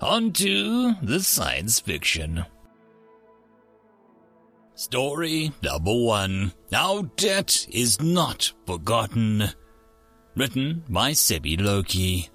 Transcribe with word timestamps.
On 0.00 0.32
to 0.32 0.94
the 1.02 1.20
science 1.20 1.78
fiction. 1.78 2.46
Story 4.74 5.52
number 5.62 5.92
one. 5.92 6.52
Our 6.72 7.02
debt 7.16 7.66
is 7.70 8.00
not 8.00 8.50
forgotten. 8.66 9.50
Written 10.34 10.84
by 10.88 11.10
Sebi 11.10 11.60
Loki. 11.60 12.30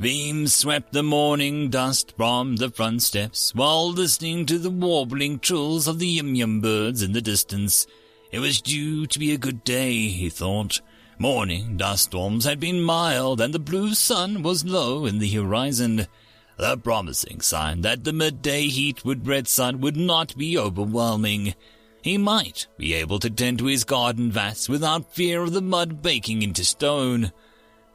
Veems 0.00 0.52
swept 0.52 0.92
the 0.92 1.02
morning 1.02 1.70
dust 1.70 2.12
from 2.14 2.56
the 2.56 2.68
front 2.68 3.00
steps 3.00 3.54
while 3.54 3.90
listening 3.90 4.44
to 4.46 4.58
the 4.58 4.70
warbling 4.70 5.38
trills 5.38 5.88
of 5.88 5.98
the 5.98 6.06
yum 6.06 6.34
yum 6.34 6.60
birds 6.60 7.00
in 7.00 7.12
the 7.12 7.22
distance. 7.22 7.86
It 8.30 8.40
was 8.40 8.60
due 8.60 9.06
to 9.06 9.18
be 9.18 9.32
a 9.32 9.38
good 9.38 9.64
day, 9.64 10.08
he 10.08 10.28
thought. 10.28 10.82
Morning 11.18 11.78
dust 11.78 12.04
storms 12.04 12.44
had 12.44 12.60
been 12.60 12.82
mild 12.82 13.40
and 13.40 13.54
the 13.54 13.58
blue 13.58 13.94
sun 13.94 14.42
was 14.42 14.66
low 14.66 15.06
in 15.06 15.20
the 15.20 15.30
horizon 15.30 16.06
the 16.56 16.76
promising 16.76 17.40
sign 17.40 17.80
that 17.82 18.04
the 18.04 18.12
midday 18.12 18.68
heat 18.68 19.04
with 19.04 19.26
red 19.26 19.48
sun 19.48 19.80
would 19.80 19.96
not 19.96 20.36
be 20.36 20.58
overwhelming. 20.58 21.54
He 22.02 22.18
might 22.18 22.66
be 22.76 22.94
able 22.94 23.18
to 23.20 23.30
tend 23.30 23.58
to 23.58 23.66
his 23.66 23.84
garden 23.84 24.30
vats 24.30 24.68
without 24.68 25.14
fear 25.14 25.42
of 25.42 25.52
the 25.52 25.62
mud 25.62 26.02
baking 26.02 26.42
into 26.42 26.64
stone. 26.64 27.32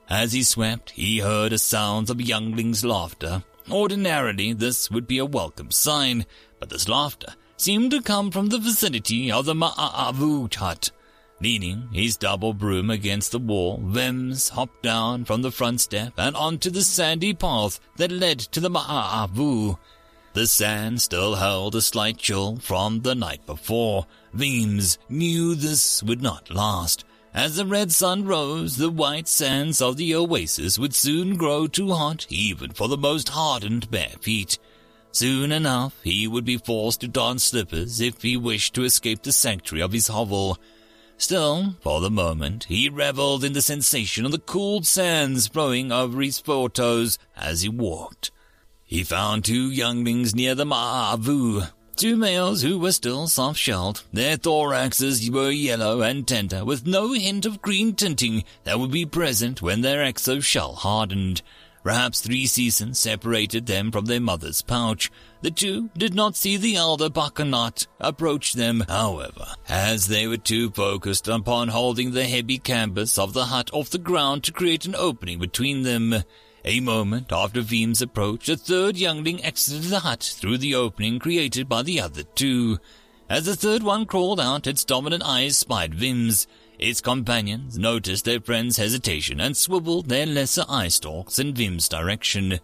As 0.09 0.31
he 0.31 0.43
swept, 0.43 0.91
he 0.91 1.19
heard 1.19 1.51
a 1.51 1.57
sound 1.57 2.09
of 2.09 2.21
younglings' 2.21 2.85
laughter. 2.85 3.43
Ordinarily, 3.69 4.53
this 4.53 4.89
would 4.89 5.07
be 5.07 5.17
a 5.17 5.25
welcome 5.25 5.71
sign, 5.71 6.25
but 6.59 6.69
this 6.69 6.87
laughter 6.87 7.33
seemed 7.57 7.91
to 7.91 8.01
come 8.01 8.31
from 8.31 8.47
the 8.47 8.59
vicinity 8.59 9.31
of 9.31 9.45
the 9.45 9.53
Ma'avu 9.53 10.53
hut. 10.55 10.91
Leaning 11.39 11.87
his 11.91 12.17
double 12.17 12.53
broom 12.53 12.89
against 12.89 13.31
the 13.31 13.39
wall, 13.39 13.79
Veems 13.83 14.49
hopped 14.49 14.81
down 14.81 15.23
from 15.23 15.43
the 15.43 15.51
front 15.51 15.79
step 15.81 16.13
and 16.17 16.35
onto 16.35 16.71
the 16.71 16.81
sandy 16.81 17.33
path 17.33 17.79
that 17.97 18.11
led 18.11 18.39
to 18.39 18.59
the 18.59 18.69
Ma'avu. 18.69 19.77
The 20.33 20.47
sand 20.47 21.01
still 21.01 21.35
held 21.35 21.75
a 21.75 21.81
slight 21.81 22.17
chill 22.17 22.57
from 22.57 23.01
the 23.01 23.15
night 23.15 23.45
before. 23.45 24.07
Veems 24.33 24.97
knew 25.09 25.53
this 25.53 26.01
would 26.01 26.21
not 26.21 26.49
last. 26.49 27.05
As 27.35 27.55
the 27.55 27.67
red 27.67 27.91
sun 27.91 28.25
rose, 28.25 28.77
the 28.77 28.89
white 28.89 29.27
sands 29.27 29.79
of 29.79 29.97
the 29.97 30.15
oasis 30.15 30.79
would 30.79 30.95
soon 30.95 31.37
grow 31.37 31.67
too 31.67 31.91
hot 31.91 32.25
even 32.29 32.71
for 32.71 32.87
the 32.87 32.97
most 32.97 33.29
hardened 33.29 33.91
bare 33.91 34.15
feet. 34.21 34.57
Soon 35.11 35.51
enough, 35.51 35.93
he 36.03 36.27
would 36.27 36.45
be 36.45 36.57
forced 36.57 37.01
to 37.01 37.07
don 37.07 37.37
slippers 37.37 38.01
if 38.01 38.23
he 38.23 38.37
wished 38.37 38.73
to 38.73 38.83
escape 38.83 39.21
the 39.21 39.31
sanctuary 39.31 39.83
of 39.83 39.91
his 39.91 40.07
hovel. 40.07 40.57
Still, 41.17 41.75
for 41.81 41.99
the 41.99 42.11
moment, 42.11 42.65
he 42.65 42.89
reveled 42.89 43.43
in 43.43 43.53
the 43.53 43.61
sensation 43.61 44.25
of 44.25 44.31
the 44.31 44.37
cool 44.37 44.83
sands 44.83 45.47
flowing 45.47 45.91
over 45.91 46.21
his 46.21 46.39
foretoes 46.39 47.17
as 47.35 47.61
he 47.61 47.69
walked. 47.69 48.31
He 48.85 49.03
found 49.03 49.43
two 49.43 49.71
younglings 49.71 50.35
near 50.35 50.53
the 50.53 50.65
Ma'avu, 50.65 51.71
two 51.95 52.15
males 52.15 52.61
who 52.61 52.77
were 52.77 52.91
still 52.91 53.27
soft-shelled. 53.27 54.03
Their 54.13 54.37
thoraxes 54.37 55.27
were 55.29 55.49
yellow 55.49 56.01
and 56.01 56.27
tender, 56.27 56.63
with 56.63 56.85
no 56.85 57.13
hint 57.13 57.45
of 57.47 57.61
green 57.63 57.95
tinting 57.95 58.43
that 58.63 58.79
would 58.79 58.91
be 58.91 59.05
present 59.05 59.61
when 59.61 59.81
their 59.81 60.05
exoshell 60.05 60.75
hardened. 60.75 61.41
Perhaps 61.83 62.21
three 62.21 62.45
seasons 62.45 62.99
separated 62.99 63.65
them 63.65 63.91
from 63.91 64.05
their 64.05 64.21
mother's 64.21 64.61
pouch. 64.61 65.09
The 65.41 65.51
two 65.51 65.89
did 65.95 66.15
not 66.15 66.35
see 66.35 66.57
the 66.57 66.75
elder 66.75 67.09
Bacchanat 67.09 67.85
approach 67.99 68.53
them, 68.53 68.83
however, 68.87 69.45
as 69.69 70.07
they 70.07 70.27
were 70.27 70.37
too 70.37 70.71
focused 70.71 71.27
upon 71.27 71.67
holding 71.67 72.11
the 72.11 72.25
heavy 72.25 72.57
canvas 72.57 73.19
of 73.19 73.33
the 73.33 73.45
hut 73.45 73.69
off 73.71 73.91
the 73.91 73.99
ground 73.99 74.43
to 74.45 74.51
create 74.51 74.85
an 74.85 74.95
opening 74.95 75.37
between 75.37 75.83
them. 75.83 76.23
A 76.65 76.79
moment 76.79 77.31
after 77.31 77.61
Veems' 77.61 78.01
approach, 78.01 78.49
a 78.49 78.57
third 78.57 78.97
youngling 78.97 79.43
exited 79.43 79.83
the 79.83 79.99
hut 79.99 80.23
through 80.23 80.57
the 80.57 80.75
opening 80.75 81.19
created 81.19 81.69
by 81.69 81.83
the 81.83 82.01
other 82.01 82.23
two. 82.23 82.79
As 83.29 83.45
the 83.45 83.55
third 83.55 83.83
one 83.83 84.05
crawled 84.05 84.39
out, 84.39 84.65
its 84.65 84.83
dominant 84.83 85.23
eyes 85.23 85.57
spied 85.57 85.93
Veems. 85.93 86.47
Its 86.79 86.99
companions 86.99 87.77
noticed 87.77 88.25
their 88.25 88.39
friend's 88.39 88.77
hesitation 88.77 89.39
and 89.39 89.55
swiveled 89.55 90.09
their 90.09 90.25
lesser 90.25 90.65
eye 90.67 90.87
stalks 90.87 91.37
in 91.37 91.53
Veems' 91.53 91.87
direction. 91.87 92.59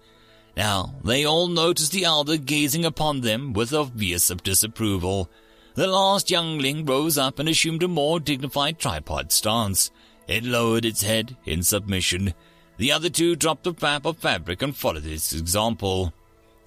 Now, 0.56 0.96
they 1.04 1.26
all 1.26 1.48
noticed 1.48 1.92
the 1.92 2.04
elder 2.04 2.38
gazing 2.38 2.86
upon 2.86 3.22
them 3.22 3.54
with 3.54 3.74
obvious 3.74 4.28
disapproval. 4.28 5.30
The 5.76 5.88
last 5.88 6.30
youngling 6.30 6.86
rose 6.86 7.18
up 7.18 7.40
and 7.40 7.50
assumed 7.50 7.82
a 7.82 7.88
more 7.88 8.20
dignified 8.20 8.78
tripod 8.78 9.32
stance. 9.32 9.90
It 10.28 10.44
lowered 10.44 10.86
its 10.86 11.02
head 11.02 11.36
in 11.46 11.64
submission. 11.64 12.34
The 12.78 12.92
other 12.92 13.10
two 13.10 13.36
dropped 13.36 13.68
a 13.68 13.74
flap 13.74 14.06
of 14.06 14.18
fabric 14.18 14.62
and 14.62 14.76
followed 14.76 15.06
its 15.06 15.34
example. 15.34 16.14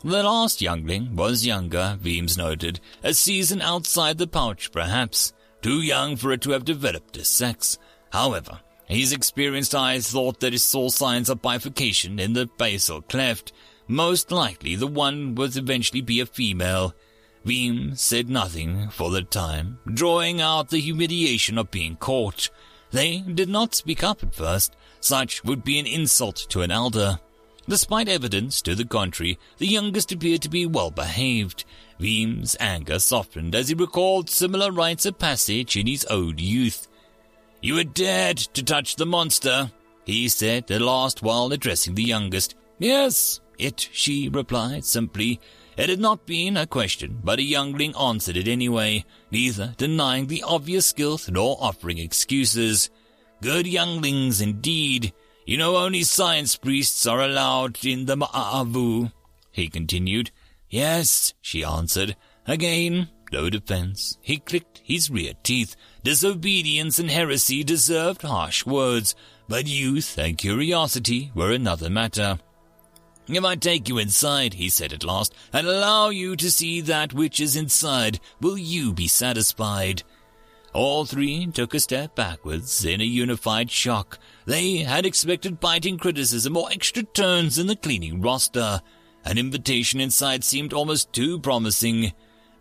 The 0.03 0.23
last 0.23 0.61
youngling 0.61 1.17
was 1.17 1.47
younger, 1.47 1.99
Veems 2.01 2.37
noted, 2.37 2.81
a 3.03 3.15
season 3.15 3.63
outside 3.63 4.19
the 4.19 4.27
pouch 4.27 4.71
perhaps 4.73 5.33
too 5.63 5.81
young 5.81 6.17
for 6.17 6.33
it 6.33 6.43
to 6.43 6.51
have 6.51 6.65
developed 6.65 7.17
a 7.17 7.25
sex. 7.25 7.79
However, 8.13 8.61
his 8.87 9.13
experienced 9.13 9.75
eyes 9.75 10.11
thought 10.11 10.41
that 10.41 10.53
he 10.53 10.59
saw 10.59 10.89
signs 10.89 11.29
of 11.29 11.43
bifurcation 11.43 12.21
in 12.21 12.35
the 12.35 12.49
basal 12.59 13.03
cleft. 13.03 13.53
Most 13.89 14.31
likely 14.31 14.75
the 14.75 14.87
one 14.87 15.35
would 15.35 15.57
eventually 15.57 16.01
be 16.01 16.21
a 16.21 16.27
female. 16.27 16.95
Veem 17.45 17.97
said 17.97 18.29
nothing 18.29 18.89
for 18.91 19.11
the 19.11 19.23
time, 19.23 19.79
drawing 19.87 20.41
out 20.41 20.71
the 20.71 20.81
humiliation 20.81 21.57
of 21.59 21.71
being 21.71 21.97
caught. 21.97 22.51
They 22.91 23.19
did 23.19 23.49
not 23.49 23.75
speak 23.75 24.03
up 24.03 24.23
at 24.23 24.35
first. 24.35 24.75
Such 25.01 25.45
would 25.45 25.63
be 25.63 25.79
an 25.79 25.87
insult 25.87 26.37
to 26.49 26.63
an 26.63 26.71
elder. 26.73 27.21
Despite 27.69 28.09
evidence 28.09 28.63
to 28.63 28.75
the 28.75 28.85
contrary, 28.85 29.39
the 29.59 29.67
youngest 29.67 30.13
appeared 30.13 30.43
to 30.43 30.49
be 30.49 30.67
well 30.67 30.91
behaved. 30.91 31.65
Veems' 31.99 32.57
anger 32.61 32.99
softened 32.99 33.55
as 33.55 33.69
he 33.69 33.75
recalled 33.75 34.31
similar 34.31 34.71
rites 34.71 35.07
of 35.07 35.19
passage 35.19 35.77
in 35.77 35.87
his 35.87 36.07
old 36.11 36.41
youth. 36.41 36.89
You 37.61 37.77
had 37.77 37.95
dared 37.95 38.39
to 38.39 38.63
touch 38.63 38.97
the 38.97 39.07
monster, 39.07 39.71
he 40.05 40.29
said 40.29 40.71
at 40.71 40.81
last 40.81 41.23
while 41.23 41.53
addressing 41.53 41.95
the 41.95 42.05
youngest. 42.05 42.55
Yes, 42.79 43.41
it, 43.59 43.89
she 43.93 44.29
replied 44.29 44.85
simply. 44.85 45.41
It 45.77 45.89
had 45.91 46.01
not 46.01 46.27
been 46.27 46.57
a 46.57 46.67
question, 46.67 47.21
but 47.23 47.39
a 47.39 47.43
youngling 47.43 47.95
answered 47.97 48.37
it 48.37 48.49
anyway, 48.49 49.05
neither 49.31 49.75
denying 49.77 50.27
the 50.27 50.43
obvious 50.43 50.93
guilt 50.93 51.29
nor 51.31 51.57
offering 51.61 51.99
excuses. 51.99 52.89
Good 53.43 53.67
younglings 53.67 54.41
indeed. 54.41 55.13
You 55.45 55.59
know 55.59 55.77
only 55.77 56.03
science 56.03 56.57
priests 56.57 57.07
are 57.07 57.21
allowed 57.21 57.85
in 57.85 58.07
the 58.07 58.17
Ma'avu, 58.17 59.13
he 59.53 59.69
continued. 59.69 60.31
Yes, 60.69 61.35
she 61.41 61.65
answered. 61.65 62.17
Again, 62.47 63.09
no 63.33 63.51
defense. 63.51 64.19
He 64.23 64.39
clicked 64.39 64.81
his 64.85 65.11
rear 65.11 65.33
teeth. 65.43 65.77
Disobedience 66.03 66.99
and 66.99 67.11
heresy 67.11 67.65
deserved 67.65 68.23
harsh 68.23 68.65
words, 68.67 69.15
but 69.49 69.67
youth 69.67 70.19
and 70.19 70.39
curiosity 70.39 71.31
were 71.35 71.53
another 71.53 71.91
matter. 71.91 72.39
If 73.29 73.45
I 73.45 73.57
take 73.57 73.89
you 73.89 73.99
inside, 73.99 74.55
he 74.55 74.69
said 74.69 74.93
at 74.93 75.03
last, 75.03 75.35
and 75.53 75.67
allow 75.67 76.11
you 76.11 76.37
to 76.37 76.51
see 76.51 76.81
that 76.83 77.13
which 77.13 77.41
is 77.41 77.57
inside, 77.57 78.21
will 78.41 78.57
you 78.57 78.93
be 78.93 79.09
satisfied? 79.09 80.05
All 80.73 81.05
three 81.05 81.47
took 81.47 81.75
a 81.75 81.81
step 81.81 82.15
backwards 82.15 82.85
in 82.85 83.01
a 83.01 83.05
unified 83.05 83.71
shock. 83.71 84.19
They 84.45 84.79
had 84.79 85.07
expected 85.07 85.59
biting 85.59 85.99
criticism 85.99 86.57
or 86.57 86.71
extra 86.71 87.03
turns 87.03 87.59
in 87.59 87.67
the 87.67 87.77
cleaning 87.77 88.21
roster. 88.21 88.81
An 89.25 89.39
invitation 89.39 90.01
inside 90.01 90.45
seemed 90.45 90.73
almost 90.73 91.13
too 91.13 91.41
promising. 91.41 92.13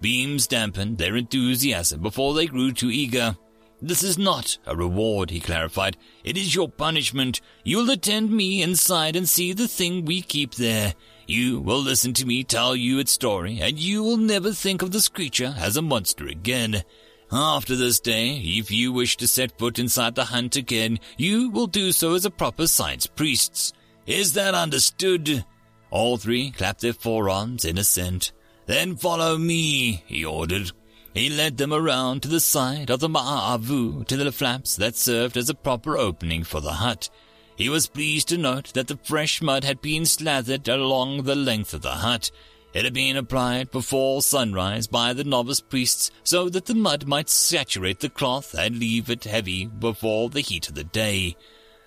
Veems 0.01 0.47
dampened 0.47 0.97
their 0.97 1.15
enthusiasm 1.15 2.01
before 2.01 2.33
they 2.33 2.47
grew 2.47 2.71
too 2.71 2.89
eager. 2.89 3.37
This 3.85 4.01
is 4.01 4.17
not 4.17 4.57
a 4.65 4.75
reward, 4.75 5.29
he 5.29 5.39
clarified. 5.39 5.95
It 6.23 6.37
is 6.37 6.55
your 6.55 6.67
punishment. 6.67 7.39
You'll 7.63 7.91
attend 7.91 8.31
me 8.31 8.63
inside 8.63 9.15
and 9.15 9.29
see 9.29 9.53
the 9.53 9.67
thing 9.67 10.05
we 10.05 10.23
keep 10.23 10.55
there. 10.55 10.95
You 11.27 11.59
will 11.59 11.83
listen 11.83 12.11
to 12.13 12.25
me 12.25 12.43
tell 12.43 12.75
you 12.75 12.97
its 12.97 13.11
story, 13.11 13.59
and 13.61 13.77
you 13.77 14.01
will 14.01 14.17
never 14.17 14.53
think 14.53 14.81
of 14.81 14.89
this 14.89 15.07
creature 15.07 15.53
as 15.59 15.77
a 15.77 15.83
monster 15.83 16.25
again. 16.25 16.83
After 17.31 17.75
this 17.75 17.99
day, 17.99 18.37
if 18.37 18.71
you 18.71 18.91
wish 18.91 19.17
to 19.17 19.27
set 19.27 19.59
foot 19.59 19.77
inside 19.77 20.15
the 20.15 20.25
hunt 20.25 20.55
again, 20.55 20.99
you 21.15 21.51
will 21.51 21.67
do 21.67 21.91
so 21.91 22.15
as 22.15 22.25
a 22.25 22.31
proper 22.31 22.65
science 22.65 23.05
priest. 23.05 23.75
Is 24.07 24.33
that 24.33 24.55
understood? 24.55 25.45
All 25.91 26.17
three 26.17 26.49
clapped 26.49 26.81
their 26.81 26.93
forearms 26.93 27.63
in 27.65 27.77
assent. 27.77 28.31
Then 28.65 28.95
follow 28.95 29.37
me, 29.37 30.03
he 30.07 30.25
ordered. 30.25 30.71
He 31.15 31.29
led 31.29 31.55
them 31.55 31.71
around 31.71 32.23
to 32.23 32.27
the 32.27 32.41
side 32.41 32.91
of 32.91 32.99
the 32.99 33.07
Ma'avu 33.07 34.05
to 34.05 34.17
the 34.17 34.33
flaps 34.33 34.75
that 34.75 34.97
served 34.97 35.37
as 35.37 35.49
a 35.49 35.55
proper 35.55 35.97
opening 35.97 36.43
for 36.43 36.59
the 36.59 36.73
hut. 36.73 37.09
He 37.55 37.69
was 37.69 37.87
pleased 37.87 38.27
to 38.27 38.37
note 38.37 38.73
that 38.73 38.87
the 38.87 38.99
fresh 39.01 39.41
mud 39.41 39.63
had 39.63 39.81
been 39.81 40.05
slathered 40.05 40.67
along 40.67 41.23
the 41.23 41.33
length 41.35 41.73
of 41.73 41.83
the 41.83 41.91
hut. 41.91 42.31
It 42.73 42.83
had 42.83 42.93
been 42.93 43.15
applied 43.15 43.71
before 43.71 44.21
sunrise 44.21 44.87
by 44.87 45.13
the 45.13 45.23
novice 45.23 45.61
priests 45.61 46.11
so 46.25 46.49
that 46.49 46.65
the 46.65 46.75
mud 46.75 47.07
might 47.07 47.29
saturate 47.29 48.01
the 48.01 48.09
cloth 48.09 48.53
and 48.53 48.77
leave 48.77 49.09
it 49.09 49.23
heavy 49.23 49.67
before 49.67 50.29
the 50.29 50.41
heat 50.41 50.67
of 50.67 50.75
the 50.75 50.83
day. 50.83 51.37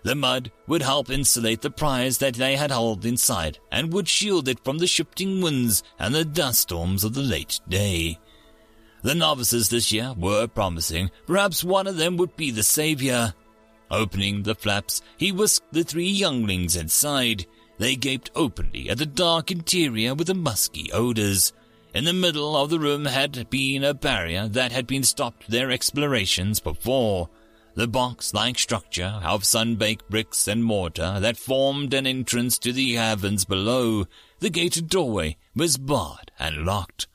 The 0.04 0.14
mud 0.14 0.50
would 0.66 0.80
help 0.80 1.10
insulate 1.10 1.60
the 1.60 1.70
prize 1.70 2.16
that 2.18 2.36
they 2.36 2.56
had 2.56 2.70
held 2.70 3.04
inside 3.04 3.58
and 3.70 3.92
would 3.92 4.08
shield 4.08 4.48
it 4.48 4.64
from 4.64 4.78
the 4.78 4.86
shifting 4.86 5.42
winds 5.42 5.82
and 5.98 6.14
the 6.14 6.24
dust 6.24 6.60
storms 6.60 7.04
of 7.04 7.12
the 7.12 7.20
late 7.20 7.60
day. 7.68 8.18
The 9.02 9.14
novices 9.14 9.68
this 9.68 9.92
year 9.92 10.14
were 10.16 10.46
promising. 10.46 11.10
Perhaps 11.26 11.62
one 11.62 11.86
of 11.86 11.96
them 11.96 12.16
would 12.16 12.36
be 12.36 12.50
the 12.50 12.62
savior. 12.62 13.34
Opening 13.90 14.42
the 14.42 14.54
flaps, 14.54 15.00
he 15.16 15.32
whisked 15.32 15.72
the 15.72 15.84
three 15.84 16.08
younglings 16.08 16.76
inside. 16.76 17.46
They 17.78 17.94
gaped 17.96 18.30
openly 18.34 18.90
at 18.90 18.98
the 18.98 19.06
dark 19.06 19.50
interior 19.50 20.14
with 20.14 20.26
the 20.26 20.34
musky 20.34 20.90
odors. 20.92 21.52
In 21.94 22.04
the 22.04 22.12
middle 22.12 22.56
of 22.56 22.70
the 22.70 22.80
room 22.80 23.06
had 23.06 23.48
been 23.48 23.84
a 23.84 23.94
barrier 23.94 24.48
that 24.48 24.72
had 24.72 24.86
been 24.86 25.04
stopped 25.04 25.48
their 25.48 25.70
explorations 25.70 26.60
before. 26.60 27.30
The 27.76 27.86
box-like 27.86 28.58
structure 28.58 29.20
of 29.22 29.44
sun-baked 29.44 30.10
bricks 30.10 30.48
and 30.48 30.64
mortar 30.64 31.20
that 31.20 31.36
formed 31.36 31.94
an 31.94 32.06
entrance 32.06 32.58
to 32.58 32.72
the 32.72 32.94
caverns 32.94 33.44
below, 33.44 34.06
the 34.40 34.50
gated 34.50 34.88
doorway, 34.88 35.36
was 35.54 35.76
barred 35.76 36.32
and 36.38 36.66
locked. 36.66 37.06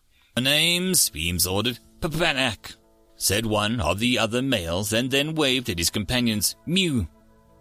Names, 0.42 1.10
Veems 1.10 1.46
ordered. 1.46 1.80
Papanak, 2.00 2.76
said 3.16 3.46
one 3.46 3.80
of 3.80 4.00
the 4.00 4.18
other 4.18 4.42
males, 4.42 4.92
and 4.92 5.12
then 5.12 5.36
waved 5.36 5.70
at 5.70 5.78
his 5.78 5.90
companions. 5.90 6.56
Mew. 6.66 7.08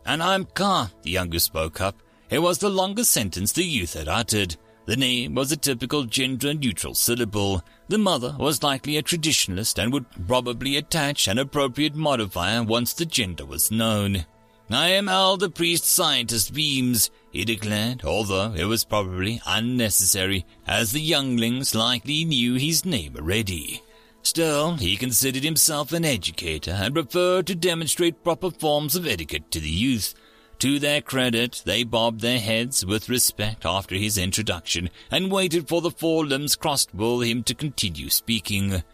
And 0.05 0.23
I'm 0.23 0.47
Ka, 0.47 0.91
the 1.03 1.11
youngest 1.11 1.47
spoke 1.47 1.81
up. 1.81 2.03
It 2.31 2.41
was 2.41 2.59
the 2.59 2.71
longest 2.71 3.11
sentence 3.11 3.53
the 3.53 3.63
youth 3.63 3.95
had 3.95 4.09
uttered. 4.09 4.57
The 4.87 4.97
name 4.97 5.35
was 5.37 5.53
a 5.53 5.57
typical 5.57 6.05
gender-neutral 6.05 6.95
syllable. 6.95 7.63
The 7.89 7.99
mother 7.99 8.35
was 8.39 8.65
likely 8.65 8.97
a 8.97 9.03
traditionalist 9.03 9.81
and 9.81 9.93
would 9.93 10.07
probably 10.27 10.77
attach 10.77 11.29
an 11.29 11.39
appropriate 11.39 11.95
modifier 11.95 12.65
once 12.65 12.95
the 12.95 13.07
gender 13.07 13.45
was 13.45 13.71
known. 13.71 14.25
I 14.71 14.89
am 14.89 15.09
Elder 15.09 15.51
Priest 15.51 15.85
Scientist 15.85 16.53
Veems, 16.53 17.11
he 17.33 17.47
declared, 17.47 18.05
although 18.05 18.53
it 18.55 18.65
was 18.65 18.85
probably 18.85 19.41
unnecessary, 19.47 20.45
as 20.67 20.93
the 20.93 21.01
younglings 21.01 21.75
likely 21.75 22.27
knew 22.27 22.55
his 22.55 22.85
name 22.85 23.17
already. 23.17 23.83
Still, 24.23 24.75
he 24.75 24.97
considered 24.97 25.43
himself 25.43 25.93
an 25.93 26.05
educator 26.05 26.73
and 26.73 26.95
preferred 26.95 27.47
to 27.47 27.55
demonstrate 27.55 28.23
proper 28.23 28.51
forms 28.51 28.95
of 28.95 29.07
etiquette 29.07 29.51
to 29.51 29.61
the 29.61 29.71
youth. 29.71 30.15
To 30.61 30.79
their 30.79 31.01
credit, 31.01 31.63
they 31.65 31.83
bobbed 31.83 32.21
their 32.21 32.39
heads 32.39 32.87
with 32.87 33.09
respect 33.09 33.65
after 33.65 33.97
his 33.97 34.19
introduction 34.19 34.91
and 35.11 35.33
waited 35.33 35.67
for 35.69 35.81
the 35.81 35.91
four 35.91 36.25
limbs 36.25 36.55
crossed 36.55 36.91
for 36.93 37.25
him 37.25 37.43
to 37.45 37.55
continue 37.55 38.11
speaking. 38.11 38.85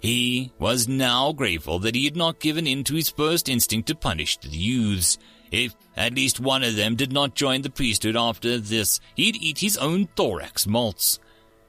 He 0.00 0.52
was 0.58 0.88
now 0.88 1.32
grateful 1.32 1.78
that 1.80 1.94
he 1.94 2.04
had 2.04 2.16
not 2.16 2.38
given 2.38 2.66
in 2.66 2.82
to 2.84 2.94
his 2.94 3.10
first 3.10 3.48
instinct 3.48 3.88
to 3.88 3.94
punish 3.94 4.38
the 4.38 4.48
youths. 4.48 5.18
If 5.52 5.76
at 5.96 6.14
least 6.14 6.40
one 6.40 6.64
of 6.64 6.76
them 6.76 6.96
did 6.96 7.12
not 7.12 7.34
join 7.34 7.60
the 7.60 7.70
priesthood 7.70 8.16
after 8.16 8.58
this, 8.58 8.98
he'd 9.14 9.36
eat 9.36 9.58
his 9.58 9.76
own 9.76 10.08
thorax 10.16 10.66
malts. 10.66 11.20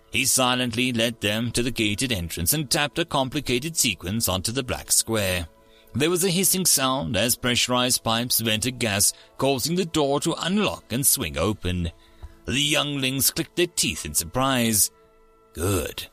He 0.09 0.25
silently 0.25 0.93
led 0.93 1.19
them 1.19 1.51
to 1.51 1.61
the 1.61 1.71
gated 1.71 2.11
entrance 2.11 2.53
and 2.53 2.69
tapped 2.69 2.97
a 2.97 3.05
complicated 3.05 3.75
sequence 3.75 4.29
onto 4.29 4.51
the 4.51 4.63
black 4.63 4.91
square. 4.91 5.47
There 5.93 6.09
was 6.09 6.23
a 6.23 6.29
hissing 6.29 6.65
sound 6.65 7.17
as 7.17 7.35
pressurized 7.35 8.03
pipes 8.03 8.39
vented 8.39 8.79
gas, 8.79 9.11
causing 9.37 9.75
the 9.75 9.85
door 9.85 10.19
to 10.21 10.35
unlock 10.39 10.91
and 10.91 11.05
swing 11.05 11.37
open. 11.37 11.91
The 12.45 12.59
younglings 12.59 13.31
clicked 13.31 13.57
their 13.57 13.67
teeth 13.67 14.05
in 14.05 14.13
surprise. 14.13 14.91
Good. 15.53 16.07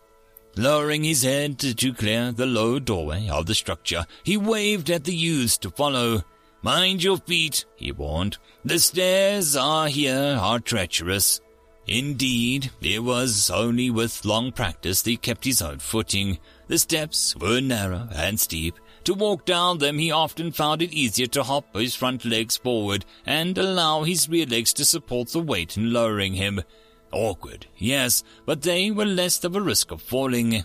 Lowering 0.56 1.04
his 1.04 1.22
head 1.22 1.58
to 1.60 1.92
clear 1.92 2.32
the 2.32 2.46
low 2.46 2.78
doorway 2.78 3.28
of 3.28 3.46
the 3.46 3.54
structure, 3.54 4.04
he 4.24 4.36
waved 4.36 4.90
at 4.90 5.04
the 5.04 5.14
youths 5.14 5.56
to 5.58 5.70
follow. 5.70 6.24
Mind 6.62 7.02
your 7.02 7.16
feet, 7.16 7.64
he 7.76 7.90
warned. 7.90 8.36
The 8.64 8.78
stairs 8.78 9.56
are 9.56 9.88
here 9.88 10.36
are 10.38 10.60
treacherous. 10.60 11.40
Indeed, 11.86 12.70
it 12.82 13.02
was 13.02 13.50
only 13.50 13.90
with 13.90 14.24
long 14.24 14.52
practice 14.52 15.02
that 15.02 15.10
he 15.10 15.16
kept 15.16 15.44
his 15.44 15.62
own 15.62 15.78
footing. 15.78 16.38
The 16.68 16.78
steps 16.78 17.34
were 17.34 17.60
narrow 17.60 18.08
and 18.14 18.38
steep. 18.38 18.78
To 19.04 19.14
walk 19.14 19.46
down 19.46 19.78
them, 19.78 19.98
he 19.98 20.10
often 20.10 20.52
found 20.52 20.82
it 20.82 20.92
easier 20.92 21.26
to 21.28 21.42
hop 21.42 21.74
his 21.74 21.94
front 21.94 22.26
legs 22.26 22.58
forward 22.58 23.06
and 23.24 23.56
allow 23.56 24.02
his 24.02 24.28
rear 24.28 24.44
legs 24.44 24.74
to 24.74 24.84
support 24.84 25.28
the 25.28 25.40
weight 25.40 25.78
in 25.78 25.92
lowering 25.92 26.34
him. 26.34 26.62
Awkward, 27.10 27.66
yes, 27.78 28.22
but 28.44 28.62
they 28.62 28.90
were 28.90 29.06
less 29.06 29.42
of 29.42 29.56
a 29.56 29.60
risk 29.60 29.90
of 29.90 30.02
falling. 30.02 30.64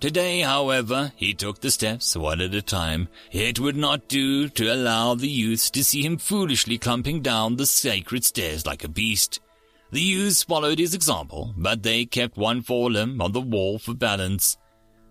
Today, 0.00 0.40
however, 0.40 1.12
he 1.14 1.34
took 1.34 1.60
the 1.60 1.70
steps 1.70 2.16
one 2.16 2.40
at 2.40 2.54
a 2.54 2.62
time. 2.62 3.08
It 3.32 3.60
would 3.60 3.76
not 3.76 4.08
do 4.08 4.48
to 4.48 4.72
allow 4.72 5.14
the 5.14 5.28
youths 5.28 5.70
to 5.72 5.84
see 5.84 6.02
him 6.02 6.16
foolishly 6.16 6.78
clumping 6.78 7.20
down 7.20 7.56
the 7.56 7.66
sacred 7.66 8.24
stairs 8.24 8.64
like 8.64 8.82
a 8.82 8.88
beast. 8.88 9.40
The 9.92 10.00
youths 10.00 10.42
followed 10.42 10.78
his 10.78 10.94
example, 10.94 11.52
but 11.54 11.82
they 11.82 12.06
kept 12.06 12.38
one 12.38 12.62
forelimb 12.62 13.20
on 13.20 13.32
the 13.32 13.42
wall 13.42 13.78
for 13.78 13.92
balance. 13.92 14.56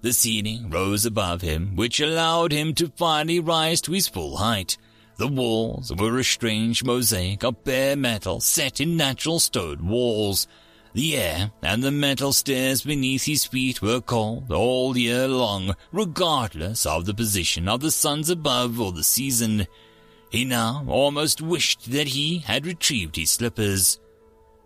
The 0.02 0.12
ceiling 0.12 0.72
rose 0.72 1.06
above 1.06 1.42
him, 1.42 1.76
which 1.76 2.00
allowed 2.00 2.52
him 2.52 2.74
to 2.76 2.92
finally 2.96 3.40
rise 3.40 3.82
to 3.82 3.92
his 3.92 4.08
full 4.08 4.38
height. 4.38 4.76
The 5.18 5.28
walls 5.28 5.94
were 5.94 6.18
a 6.18 6.24
strange 6.24 6.84
mosaic 6.84 7.44
of 7.44 7.64
bare 7.64 7.96
metal 7.96 8.40
set 8.40 8.82
in 8.82 8.98
natural 8.98 9.40
stone 9.40 9.88
walls. 9.88 10.48
The 10.94 11.18
air 11.18 11.52
and 11.62 11.84
the 11.84 11.92
metal 11.92 12.34
stairs 12.34 12.82
beneath 12.82 13.26
his 13.26 13.46
feet 13.46 13.82
were 13.82 14.02
cold 14.02 14.52
all 14.52 14.98
year 14.98 15.28
long, 15.28 15.76
regardless 15.92 16.86
of 16.86 17.06
the 17.06 17.14
position 17.14 17.68
of 17.68 17.82
the 17.82 17.92
suns 17.92 18.30
above 18.30 18.80
or 18.80 18.92
the 18.92 19.04
season. 19.04 19.68
He 20.32 20.46
now 20.46 20.86
almost 20.88 21.42
wished 21.42 21.92
that 21.92 22.08
he 22.08 22.40
had 22.40 22.66
retrieved 22.66 23.16
his 23.16 23.30
slippers. 23.32 24.00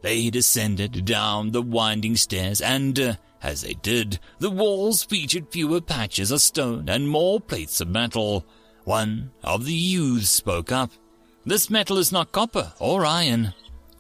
They 0.02 0.30
descended 0.30 1.06
down 1.06 1.52
the 1.52 1.62
winding 1.62 2.16
stairs, 2.16 2.62
and, 2.62 3.00
uh, 3.00 3.16
as 3.42 3.62
they 3.62 3.74
did, 3.74 4.20
the 4.40 4.50
walls 4.50 5.04
featured 5.04 5.50
fewer 5.50 5.82
patches 5.82 6.32
of 6.32 6.42
stone 6.42 6.90
and 6.90 7.08
more 7.08 7.40
plates 7.40 7.82
of 7.82 7.90
metal. 7.90 8.46
One 8.86 9.32
of 9.44 9.66
the 9.66 9.74
youths 9.74 10.30
spoke 10.30 10.72
up. 10.72 10.92
This 11.46 11.70
metal 11.70 11.98
is 11.98 12.12
not 12.12 12.32
copper 12.32 12.74
or 12.80 13.06
iron. 13.06 13.54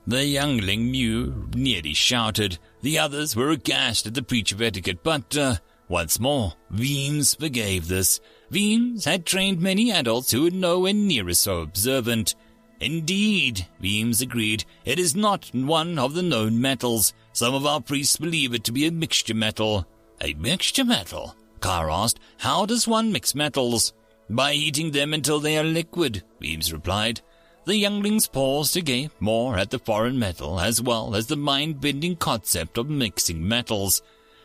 The 0.06 0.26
youngling 0.26 0.92
Mew 0.92 1.50
nearly 1.56 1.94
shouted. 1.94 2.60
The 2.82 3.00
others 3.00 3.36
were 3.36 3.52
aghast 3.52 4.06
at 4.06 4.14
the 4.14 4.22
breach 4.22 4.52
of 4.52 4.62
etiquette, 4.62 5.02
but, 5.02 5.36
uh, 5.38 5.56
once 5.88 6.20
more, 6.20 6.54
Veems 6.72 7.36
forgave 7.36 7.88
this. 7.88 8.20
Veems 8.52 9.06
had 9.06 9.26
trained 9.26 9.62
many 9.62 9.92
adults 9.92 10.32
who 10.32 10.44
were 10.44 10.52
nowhere 10.52 10.94
near 10.94 11.30
as 11.30 11.40
so 11.40 11.62
observant. 11.62 12.36
Indeed, 12.82 13.68
Veems 13.82 14.22
agreed, 14.22 14.66
it 14.84 15.00
is 15.00 15.16
not 15.16 15.50
one 15.54 15.98
of 15.98 16.16
the 16.16 16.24
known 16.24 16.60
metals. 16.60 17.14
Some 17.32 17.54
of 17.54 17.66
our 17.66 17.80
priests 17.80 18.18
believe 18.18 18.54
it 18.54 18.66
to 18.66 18.74
be 18.74 18.86
a 18.86 18.92
mixture 18.92 19.34
metal. 19.34 19.88
A 20.20 20.34
mixture 20.34 20.84
metal? 20.84 21.36
Carr 21.62 21.90
asked. 21.90 22.20
How 22.40 22.66
does 22.66 22.88
one 22.88 23.14
mix 23.14 23.34
metals? 23.34 23.94
By 24.30 24.54
heating 24.54 24.92
them 24.92 25.14
until 25.14 25.40
they 25.40 25.58
are 25.58 25.64
liquid, 25.64 26.24
Veems 26.42 26.74
replied. 26.74 27.22
The 27.65 27.77
younglings 27.77 28.27
paused 28.27 28.74
to 28.74 28.82
gape 28.82 29.13
more 29.22 29.58
at 29.58 29.70
the 29.70 29.79
foreign 29.79 30.20
metal 30.20 30.60
as 30.60 30.82
well 30.82 31.15
as 31.15 31.27
the 31.27 31.38
mind-bending 31.38 32.17
concept 32.17 32.77
of 32.77 32.89
mixing 32.89 33.48
metals. 33.48 34.01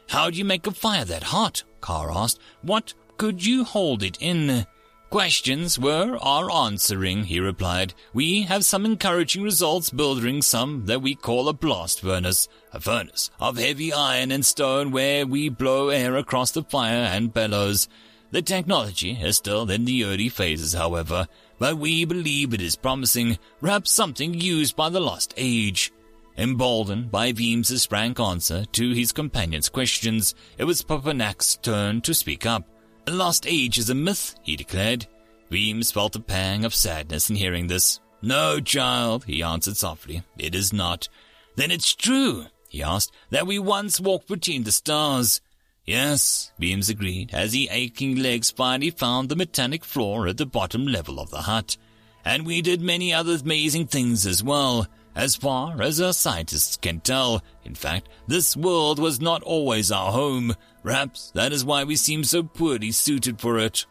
How 0.08 0.30
do 0.30 0.38
you 0.38 0.44
make 0.44 0.68
a 0.68 0.70
fire 0.70 1.04
that 1.04 1.25
hot? 1.25 1.64
Carr 1.80 2.12
asked. 2.12 2.38
What 2.62 2.94
could 3.16 3.44
you 3.44 3.64
hold 3.64 4.04
it 4.04 4.18
in? 4.20 4.66
Questions 5.10 5.78
were 5.78 6.18
our 6.20 6.50
answering, 6.50 7.25
he 7.25 7.40
replied. 7.40 7.94
We 8.12 8.42
have 8.42 8.64
some 8.64 8.84
encouraging 8.84 9.42
results 9.42 9.90
building 9.90 10.42
some 10.42 10.87
that 10.87 11.02
we 11.02 11.14
call 11.14 11.48
a 11.48 11.52
blast 11.52 12.02
furnace, 12.02 12.46
a 12.72 12.80
furnace 12.80 13.30
of 13.40 13.56
heavy 13.56 13.92
iron 13.92 14.30
and 14.30 14.46
stone 14.46 14.92
where 14.92 15.26
we 15.26 15.48
blow 15.48 15.88
air 15.88 16.14
across 16.16 16.52
the 16.52 16.62
fire 16.62 17.04
and 17.04 17.32
bellows. 17.32 17.88
The 18.30 18.42
technology 18.42 19.12
is 19.12 19.38
still 19.38 19.70
in 19.70 19.87
the 19.87 20.04
early 20.04 20.28
phases, 20.28 20.75
however 20.75 21.26
but 21.59 21.79
we 21.79 22.05
believe 22.05 22.55
it 22.55 22.61
is 22.61 22.77
promising, 22.77 23.38
perhaps 23.61 23.91
something 23.91 24.35
used 24.35 24.77
by 24.77 24.88
the 24.88 25.00
lost 25.00 25.35
age. 25.37 25.93
Emboldened 26.37 27.11
by 27.11 27.33
Veems's 27.33 27.85
frank 27.85 28.21
answer 28.21 28.65
to 28.67 28.93
his 28.93 29.11
companion's 29.11 29.69
questions, 29.69 30.35
it 30.57 30.65
was 30.65 30.83
Papanak's 30.83 31.57
turn 31.57 32.00
to 32.03 32.15
speak 32.15 32.47
up. 32.47 32.65
A 33.09 33.11
lost 33.11 33.47
age 33.47 33.79
is 33.79 33.91
a 33.91 33.95
myth, 33.95 34.37
he 34.43 34.55
declared. 34.55 35.07
Veems 35.50 35.91
felt 35.91 36.15
a 36.15 36.21
pang 36.21 36.65
of 36.65 36.75
sadness 36.75 37.29
in 37.29 37.37
hearing 37.37 37.67
this. 37.67 38.00
No, 38.23 38.61
child, 38.61 39.25
he 39.25 39.43
answered 39.43 39.77
softly. 39.77 40.23
It 40.38 40.55
is 40.55 40.73
not. 40.73 41.09
Then 41.57 41.71
it's 41.71 41.95
true. 41.95 42.47
he 42.69 42.83
asked, 42.83 43.12
that 43.31 43.47
we 43.47 43.59
once 43.59 43.99
walked 43.99 44.29
between 44.29 44.62
the 44.62 44.73
stars? 44.73 45.41
Yes, 45.88 46.52
Veems 46.61 46.90
agreed, 46.90 47.30
as 47.33 47.54
his 47.54 47.66
aching 47.71 48.16
legs 48.16 48.50
finally 48.50 48.90
found 48.90 49.30
the 49.30 49.37
metallic 49.37 49.87
floor 49.87 50.28
at 50.28 50.37
the 50.37 50.45
bottom 50.45 50.87
level 50.87 51.18
of 51.18 51.30
the 51.30 51.40
hut. 51.40 51.78
And 52.26 52.45
we 52.45 52.61
did 52.61 52.83
many 52.83 53.14
other 53.14 53.37
amazing 53.37 53.87
things 53.87 54.26
as 54.26 54.45
well, 54.45 54.87
as 55.14 55.35
far 55.35 55.80
as 55.80 55.99
our 55.99 56.12
scientists 56.12 56.76
can 56.76 57.00
tell. 57.00 57.42
In 57.64 57.75
fact, 57.75 58.11
this 58.26 58.54
world 58.54 58.99
was 58.99 59.18
not 59.18 59.42
always 59.45 59.90
our 59.90 60.12
home. 60.12 60.54
Perhaps 60.83 61.30
that 61.35 61.54
is 61.54 61.64
why 61.64 61.85
we 61.85 61.97
seem 61.97 62.23
so 62.23 62.42
poorly 62.42 62.90
suited 62.90 63.40
for 63.40 63.59
it. 63.59 63.87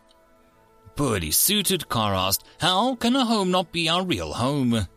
Poorly 0.95 1.31
suited, 1.31 1.89
Carr 1.89 2.13
asked. 2.13 2.43
How 2.59 2.93
can 2.93 3.15
a 3.15 3.25
home 3.25 3.49
not 3.49 3.71
be 3.71 3.89
our 3.89 4.05
real 4.05 4.33
home? 4.33 4.87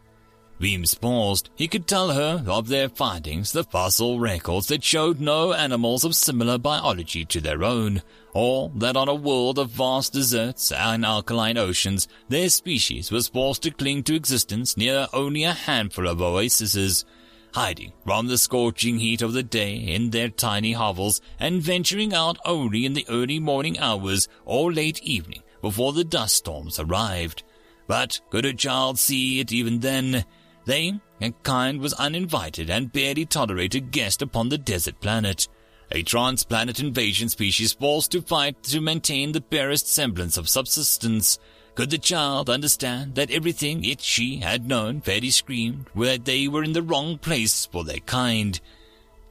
Veems 0.61 0.95
paused. 0.95 1.49
He 1.57 1.67
could 1.67 1.87
tell 1.87 2.11
her 2.11 2.45
of 2.47 2.69
their 2.69 2.90
findings, 2.90 3.50
the 3.50 3.64
fossil 3.64 4.21
records 4.21 4.69
that 4.69 4.85
showed 4.85 5.19
no 5.19 5.55
animals 5.55 6.05
of 6.05 6.14
similar 6.14 6.59
biology 6.59 7.25
to 7.25 7.40
their 7.40 7.64
own, 7.64 8.02
or 8.35 8.71
that 8.75 8.95
on 8.95 9.09
a 9.09 9.14
world 9.14 9.59
of 9.59 9.71
vast 9.71 10.12
deserts 10.12 10.71
and 10.71 11.02
alkaline 11.05 11.57
oceans, 11.57 12.07
their 12.29 12.50
species 12.50 13.11
was 13.11 13.29
forced 13.29 13.62
to 13.62 13.71
cling 13.71 14.02
to 14.02 14.14
existence 14.14 14.76
near 14.76 15.07
only 15.14 15.45
a 15.45 15.55
handful 15.55 16.07
of 16.07 16.21
oases, 16.21 17.07
hiding 17.55 17.95
from 18.05 18.26
the 18.26 18.37
scorching 18.37 18.99
heat 18.99 19.23
of 19.23 19.33
the 19.33 19.43
day 19.43 19.75
in 19.76 20.11
their 20.11 20.29
tiny 20.29 20.73
hovels 20.73 21.23
and 21.38 21.62
venturing 21.62 22.12
out 22.12 22.38
only 22.45 22.85
in 22.85 22.93
the 22.93 23.07
early 23.09 23.40
morning 23.40 23.79
hours 23.79 24.29
or 24.45 24.71
late 24.71 25.02
evening 25.02 25.43
before 25.62 25.95
the 25.95 26.05
dust 26.05 26.37
storms 26.37 26.79
arrived. 26.79 27.43
But 27.87 28.21
could 28.31 28.45
a 28.45 28.52
child 28.52 28.99
see 28.99 29.40
it 29.40 29.50
even 29.50 29.81
then? 29.81 30.25
They, 30.64 31.00
and 31.21 31.43
kind 31.43 31.81
was 31.81 31.93
uninvited 31.95 32.71
and 32.71 32.93
barely 32.93 33.26
tolerated 33.26 33.90
guest 33.90 34.23
upon 34.23 34.49
the 34.49 34.59
desert 34.59 35.00
planet. 35.00 35.49
A 35.93 36.05
transplanet 36.05 36.79
invasion 36.79 37.29
species 37.29 37.73
forced 37.73 38.12
to 38.12 38.23
fight 38.23 38.62
to 38.64 38.81
maintain 38.81 39.33
the 39.33 39.40
barest 39.40 39.88
semblance 39.88 40.37
of 40.37 40.49
subsistence. 40.49 41.38
Could 41.75 41.90
the 41.90 41.99
child 41.99 42.49
understand 42.49 43.14
that 43.17 43.31
everything 43.31 43.85
it 43.85 44.00
she 44.00 44.37
had 44.37 44.69
known 44.69 45.00
fairly 45.00 45.31
screamed 45.31 45.87
that 45.97 46.25
they 46.25 46.47
were 46.47 46.62
in 46.62 46.75
the 46.75 46.83
wrong 46.83 47.19
place 47.19 47.67
for 47.67 47.85
their 47.85 48.00
kind? 48.00 48.61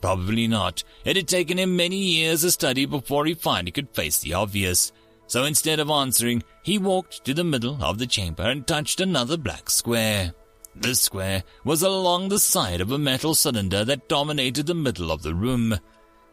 Probably 0.01 0.47
not. 0.47 0.83
It 1.05 1.15
had 1.15 1.27
taken 1.27 1.59
him 1.59 1.75
many 1.75 1.97
years 1.97 2.43
of 2.43 2.51
study 2.51 2.85
before 2.85 3.25
he 3.25 3.33
finally 3.33 3.71
could 3.71 3.89
face 3.89 4.19
the 4.19 4.33
obvious. 4.33 4.91
So 5.27 5.43
instead 5.43 5.79
of 5.79 5.89
answering, 5.89 6.43
he 6.63 6.77
walked 6.77 7.23
to 7.25 7.33
the 7.33 7.43
middle 7.43 7.77
of 7.83 7.99
the 7.99 8.07
chamber 8.07 8.43
and 8.43 8.65
touched 8.65 8.99
another 8.99 9.37
black 9.37 9.69
square. 9.69 10.33
This 10.75 11.01
square 11.01 11.43
was 11.63 11.81
along 11.81 12.29
the 12.29 12.39
side 12.39 12.81
of 12.81 12.91
a 12.91 12.97
metal 12.97 13.35
cylinder 13.35 13.83
that 13.85 14.07
dominated 14.07 14.65
the 14.65 14.75
middle 14.75 15.11
of 15.11 15.23
the 15.23 15.35
room. 15.35 15.77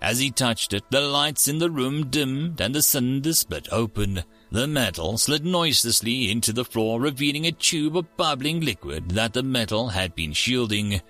As 0.00 0.18
he 0.18 0.30
touched 0.30 0.72
it, 0.72 0.84
the 0.90 1.00
lights 1.00 1.48
in 1.48 1.58
the 1.58 1.70
room 1.70 2.10
dimmed 2.10 2.60
and 2.60 2.74
the 2.74 2.82
cylinder 2.82 3.32
split 3.32 3.66
open. 3.72 4.22
The 4.50 4.66
metal 4.66 5.18
slid 5.18 5.44
noiselessly 5.44 6.30
into 6.30 6.52
the 6.52 6.64
floor, 6.64 7.00
revealing 7.00 7.46
a 7.46 7.52
tube 7.52 7.96
of 7.96 8.16
bubbling 8.16 8.60
liquid 8.60 9.10
that 9.12 9.32
the 9.32 9.42
metal 9.42 9.88
had 9.88 10.14
been 10.14 10.32
shielding. 10.32 11.00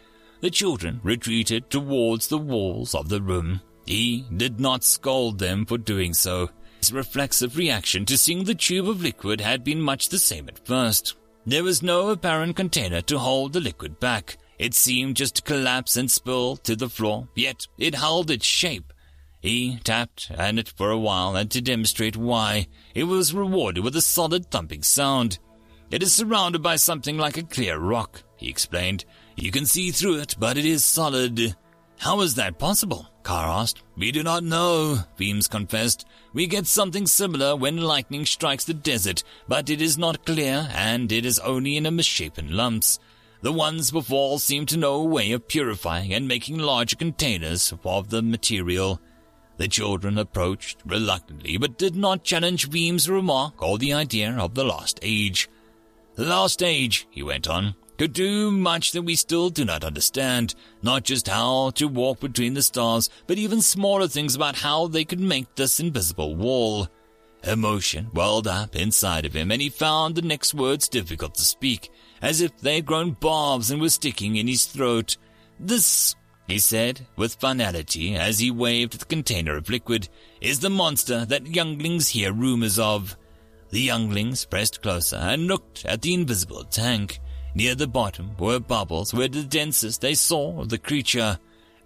The 0.41 0.51
children 0.51 1.01
retreated 1.03 1.69
towards 1.69 2.29
the 2.29 2.39
walls 2.39 2.95
of 2.95 3.09
the 3.09 3.21
room. 3.21 3.61
He 3.87 4.25
did 4.35 4.61
not 4.61 4.85
scold 4.85 5.39
them 5.39 5.67
for 5.67 5.79
doing 5.79 6.15
so. 6.15 6.51
His 6.79 6.93
reflexive 6.93 7.57
reaction 7.57 8.05
to 8.07 8.17
seeing 8.17 8.45
the 8.45 8.55
tube 8.55 8.89
of 8.89 9.03
liquid 9.03 9.41
had 9.41 9.65
been 9.65 9.81
much 9.81 10.09
the 10.09 10.19
same 10.19 10.49
at 10.49 10.65
first. 10.65 11.17
There 11.49 11.63
was 11.63 11.81
no 11.81 12.09
apparent 12.09 12.57
container 12.57 13.01
to 13.03 13.21
hold 13.21 13.53
the 13.53 13.61
liquid 13.61 14.01
back. 14.01 14.37
It 14.59 14.75
seemed 14.75 15.17
just 15.17 15.37
to 15.37 15.43
collapse 15.43 15.97
and 15.97 16.11
spill 16.11 16.57
to 16.59 16.75
the 16.75 16.89
floor, 16.89 17.29
yet 17.37 17.69
it 17.79 17.95
held 17.95 18.33
its 18.33 18.45
shape. 18.45 18.93
He 19.41 19.79
tapped 19.85 20.33
at 20.33 20.59
it 20.59 20.69
for 20.69 20.91
a 20.91 20.99
while, 20.99 21.37
and 21.37 21.49
to 21.53 21.61
demonstrate 21.61 22.17
why, 22.17 22.67
it 22.97 23.05
was 23.05 23.33
rewarded 23.33 23.85
with 23.85 23.95
a 23.95 24.01
solid 24.01 24.51
thumping 24.51 24.83
sound. 24.83 25.39
It 25.89 26.03
is 26.03 26.13
surrounded 26.13 26.65
by 26.65 26.77
something 26.77 27.17
like 27.17 27.37
a 27.37 27.45
clear 27.45 27.79
rock, 27.79 28.25
he 28.37 28.49
explained. 28.49 29.05
You 29.37 29.53
can 29.53 29.67
see 29.67 29.93
through 29.93 30.19
it, 30.19 30.35
but 30.41 30.59
it 30.59 30.65
is 30.65 30.85
solid. 30.85 31.55
How 31.99 32.21
is 32.21 32.35
that 32.35 32.59
possible? 32.59 33.09
Carr 33.23 33.49
asked. 33.49 33.83
We 33.97 34.13
do 34.13 34.23
not 34.23 34.45
know, 34.45 35.01
Veems 35.17 35.49
confessed. 35.49 36.07
We 36.33 36.47
get 36.47 36.67
something 36.67 37.07
similar 37.07 37.57
when 37.57 37.79
lightning 37.79 38.27
strikes 38.27 38.65
the 38.65 38.75
desert, 38.75 39.25
but 39.49 39.71
it 39.71 39.83
is 39.83 39.99
not 39.99 40.25
clear 40.25 40.69
and 40.73 41.11
it 41.11 41.27
is 41.27 41.39
only 41.41 41.77
in 41.77 41.87
a 41.87 41.91
misshapen 41.91 42.57
lumps. 42.57 43.01
The 43.43 43.53
ones 43.53 43.91
before 43.91 44.39
seem 44.39 44.67
to 44.67 44.77
know 44.77 44.95
a 44.95 45.05
way 45.05 45.33
of 45.33 45.49
purifying 45.49 46.13
and 46.15 46.29
making 46.29 46.59
larger 46.59 46.97
containers 46.97 47.73
of 47.85 48.11
the 48.11 48.23
material. 48.23 49.01
The 49.57 49.69
children 49.69 50.19
approached 50.19 50.79
reluctantly, 50.85 51.57
but 51.57 51.79
did 51.79 51.97
not 51.97 52.25
challenge 52.25 52.69
Veem's 52.69 53.09
remark 53.09 53.63
or 53.63 53.79
the 53.79 53.93
idea 53.93 54.37
of 54.37 54.55
the 54.55 54.65
lost 54.65 54.99
age. 55.03 55.49
The 56.15 56.57
age, 56.63 57.07
he 57.11 57.23
went 57.23 57.49
on, 57.49 57.75
could 57.99 58.13
do 58.13 58.51
much 58.51 58.93
that 58.93 59.03
we 59.03 59.17
still 59.17 59.51
do 59.51 59.65
not 59.65 59.85
understand, 59.85 60.55
not 60.83 61.05
just 61.05 61.29
how 61.29 61.71
to 61.71 61.89
walk 61.89 62.21
between 62.21 62.55
the 62.55 62.63
stars, 62.63 63.09
but 63.27 63.39
even 63.39 63.61
smaller 63.63 64.09
things 64.09 64.35
about 64.35 64.57
how 64.57 64.87
they 64.87 65.05
could 65.05 65.21
make 65.21 65.55
this 65.55 65.81
invisible 65.81 66.35
wall. 66.35 66.89
Emotion 67.45 68.11
welled 68.13 68.49
up 68.49 68.75
inside 68.75 69.25
of 69.25 69.35
him, 69.35 69.51
and 69.51 69.63
he 69.63 69.69
found 69.69 70.15
the 70.15 70.23
next 70.23 70.53
words 70.55 70.89
difficult 70.89 71.35
to 71.35 71.43
speak, 71.43 71.91
as 72.21 72.41
if 72.41 72.57
they 72.59 72.77
had 72.77 72.87
grown 72.87 73.13
barbs 73.13 73.71
and 73.71 73.81
were 73.81 73.89
sticking 73.89 74.37
in 74.37 74.49
his 74.49 74.67
throat. 74.67 75.17
This, 75.61 76.15
he 76.49 76.59
said, 76.59 77.07
with 77.17 77.37
finality, 77.37 78.17
as 78.17 78.39
he 78.39 78.51
waved 78.51 78.99
the 78.99 79.05
container 79.05 79.57
of 79.57 79.71
liquid, 79.71 80.09
is 80.41 80.61
the 80.61 80.71
monster 80.71 81.25
that 81.27 81.47
younglings 81.47 82.09
hear 82.09 82.33
rumors 82.33 82.79
of. 82.79 83.17
The 83.71 83.81
younglings 83.81 84.45
pressed 84.45 84.83
closer 84.83 85.17
and 85.17 85.47
looked 85.47 85.85
at 85.85 86.03
the 86.03 86.15
invisible 86.15 86.65
tank. 86.65 87.21
Near 87.57 87.75
the 87.75 87.87
bottom 87.87 88.37
were 88.39 88.61
bubbles 88.61 89.15
where 89.15 89.29
the 89.29 89.43
densest 89.43 90.03
they 90.03 90.13
saw 90.13 90.61
of 90.61 90.69
the 90.69 90.77
creature. 90.77 91.39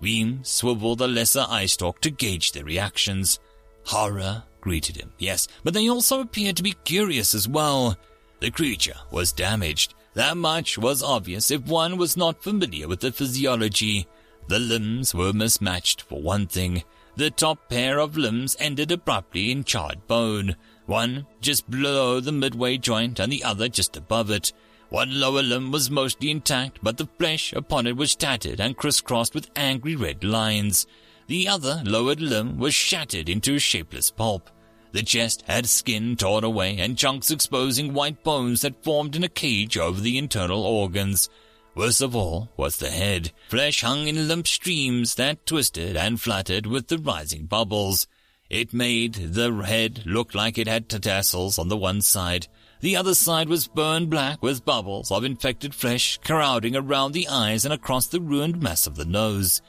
Veem 0.03 0.45
swiveled 0.45 1.01
a 1.01 1.07
lesser 1.07 1.47
eye 1.49 1.67
stalk 1.67 2.01
to 2.01 2.11
gauge 2.11 2.51
their 2.51 2.65
reactions. 2.65 3.39
Horror 3.85 4.43
greeted 4.61 4.97
him, 4.97 5.13
yes, 5.17 5.47
but 5.63 5.73
they 5.73 5.89
also 5.89 6.23
appeared 6.23 6.57
to 6.57 6.65
be 6.65 6.75
curious 6.85 7.37
as 7.37 7.47
well. 7.47 7.97
The 8.41 8.51
creature 8.51 8.97
was 9.13 9.31
damaged. 9.31 9.95
That 10.15 10.37
much 10.37 10.77
was 10.77 11.05
obvious 11.05 11.53
if 11.53 11.65
one 11.69 11.99
was 11.99 12.17
not 12.17 12.43
familiar 12.43 12.89
with 12.89 12.99
the 12.99 13.13
physiology. 13.13 14.09
The 14.49 14.59
limbs 14.59 15.15
were 15.15 15.33
mismatched, 15.33 16.03
for 16.03 16.21
one 16.21 16.49
thing. 16.49 16.83
The 17.15 17.31
top 17.31 17.69
pair 17.69 18.01
of 18.01 18.17
limbs 18.17 18.57
ended 18.59 18.91
abruptly 18.91 19.53
in 19.53 19.63
charred 19.63 20.09
bone, 20.09 20.57
one 20.87 21.29
just 21.41 21.71
below 21.71 22.19
the 22.19 22.33
midway 22.33 22.77
joint 22.77 23.21
and 23.21 23.31
the 23.31 23.45
other 23.45 23.69
just 23.69 23.97
above 23.97 24.33
it. 24.33 24.53
One 24.91 25.21
lower 25.21 25.43
limb 25.43 25.71
was 25.71 25.89
mostly 25.89 26.31
intact, 26.31 26.81
but 26.83 26.99
the 26.99 27.09
flesh 27.17 27.53
upon 27.53 27.87
it 27.87 27.97
was 27.97 28.17
tattered 28.17 28.61
and 28.61 28.77
crisscrossed 28.77 29.35
with 29.35 29.51
angry 29.55 29.95
red 29.95 30.25
lines. 30.25 30.87
The 31.29 31.47
other 31.47 31.81
lowered 31.85 32.21
limb 32.21 32.59
was 32.59 32.75
shattered 32.75 33.29
into 33.29 33.55
a 33.55 33.61
shapeless 33.61 34.11
pulp. 34.11 34.51
The 34.91 35.05
chest 35.05 35.45
had 35.47 35.69
skin 35.69 36.17
torn 36.17 36.43
away 36.43 36.77
and 36.79 36.99
chunks 36.99 37.31
exposing 37.31 37.95
white 37.95 38.25
bones 38.25 38.63
that 38.63 38.83
formed 38.83 39.15
in 39.15 39.23
a 39.23 39.29
cage 39.29 39.79
over 39.79 40.01
the 40.01 40.19
internal 40.19 40.65
organs. 40.65 41.29
Worst 41.77 42.01
of 42.01 42.17
all 42.17 42.49
was 42.57 42.79
the 42.79 42.91
head. 42.91 43.31
Flesh 43.49 43.83
hung 43.83 44.09
in 44.09 44.27
limp 44.27 44.49
streams 44.49 45.15
that 45.15 45.47
twisted 45.47 45.97
and 45.97 46.21
fluttered 46.21 46.67
with 46.67 46.89
the 46.89 46.99
rising 46.99 47.47
bubbles. 47.47 48.09
It 48.49 48.75
made 48.75 49.15
the 49.15 49.53
head 49.53 50.03
look 50.05 50.35
like 50.35 50.59
it 50.59 50.67
had 50.67 50.89
tassels 50.89 51.61
on 51.61 51.69
the 51.69 51.77
one 51.77 52.01
side, 52.01 52.49
the 52.81 52.97
other 52.97 53.15
side 53.15 53.49
was 53.49 53.69
burned 53.69 54.11
black 54.11 54.43
with 54.43 54.65
bubbles 54.65 55.11
of 55.11 55.25
infected 55.25 55.75
flesh 55.75 56.19
crowding 56.25 56.75
around 56.75 57.13
the 57.13 57.29
eyes 57.29 57.65
and 57.65 57.75
across 57.75 58.07
the 58.07 58.21
ruined 58.21 58.63
mass 58.63 58.87
of 58.87 58.97
the 58.97 59.05
nose. 59.05 59.63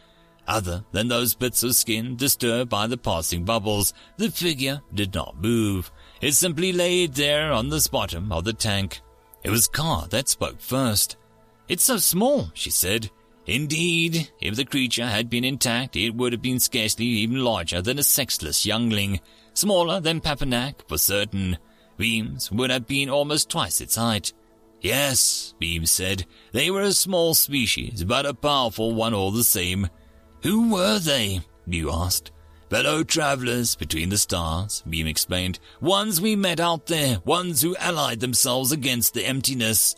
Other 0.48 0.84
than 0.91 1.08
those 1.08 1.36
bits 1.36 1.63
of 1.63 1.75
skin 1.75 2.15
disturbed 2.15 2.70
by 2.70 2.88
the 2.88 2.98
passing 2.98 3.46
bubbles, 3.46 3.94
the 4.18 4.32
figure 4.32 4.82
did 4.94 5.13
not 5.13 5.41
move. 5.41 5.91
It 6.20 6.34
simply 6.34 6.74
lay 6.74 7.08
there 7.08 7.51
on 7.51 7.70
the 7.70 7.88
bottom 7.91 8.32
of 8.32 8.44
the 8.44 8.53
tank. 8.53 9.01
It 9.44 9.50
was 9.50 9.68
Carr 9.68 10.08
that 10.08 10.30
spoke 10.30 10.60
first. 10.60 11.18
It's 11.68 11.84
so 11.84 11.98
small, 11.98 12.51
she 12.53 12.70
said. 12.70 13.10
Indeed, 13.46 14.32
if 14.39 14.56
the 14.56 14.65
creature 14.65 15.08
had 15.08 15.30
been 15.30 15.44
intact, 15.44 15.96
it 15.96 16.15
would 16.15 16.32
have 16.32 16.41
been 16.41 16.60
scarcely 16.60 17.06
even 17.06 17.44
larger 17.44 17.82
than 17.82 17.98
a 17.98 18.03
sexless 18.03 18.65
youngling. 18.65 19.20
Smaller 19.53 20.00
than 20.00 20.22
Papanak, 20.22 20.88
for 20.88 20.98
certain. 20.98 21.58
Veems 21.98 22.52
would 22.52 22.70
have 22.70 22.88
been 22.88 23.10
almost 23.10 23.50
twice 23.50 23.82
its 23.82 23.96
height. 23.96 24.34
Yes, 24.82 25.54
Veems 25.62 25.90
said, 25.90 26.26
they 26.52 26.72
were 26.72 26.82
a 26.82 26.94
small 26.94 27.34
species, 27.34 28.04
but 28.04 28.26
a 28.26 28.34
powerful 28.34 28.94
one 28.94 29.14
all 29.14 29.32
the 29.32 29.44
same. 29.44 29.90
Who 30.44 30.72
were 30.72 30.98
they? 30.98 31.42
You 31.68 31.92
asked. 31.92 32.32
Fellow 32.70 33.04
travelers 33.04 33.76
between 33.76 34.10
the 34.10 34.18
stars, 34.18 34.82
Veem 34.88 35.06
explained. 35.06 35.60
Ones 35.82 36.22
we 36.22 36.36
met 36.36 36.60
out 36.60 36.88
there, 36.88 37.20
ones 37.26 37.62
who 37.62 37.76
allied 37.78 38.22
themselves 38.22 38.72
against 38.72 39.14
the 39.14 39.26
emptiness. 39.26 39.96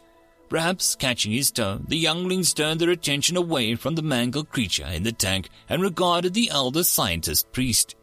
Perhaps 0.49 0.95
catching 0.95 1.31
his 1.31 1.51
tone, 1.51 1.85
the 1.87 1.97
younglings 1.97 2.53
turned 2.53 2.81
their 2.81 2.89
attention 2.89 3.37
away 3.37 3.75
from 3.75 3.95
the 3.95 4.01
mangled 4.01 4.49
creature 4.49 4.87
in 4.87 5.03
the 5.03 5.11
tank 5.11 5.49
and 5.69 5.81
regarded 5.81 6.33
the 6.33 6.49
elder 6.49 6.83
scientist 6.83 7.51
priest. 7.51 7.95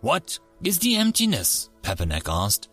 What 0.00 0.38
is 0.62 0.78
the 0.78 0.96
emptiness? 0.96 1.70
Papanak 1.82 2.28
asked. 2.28 2.68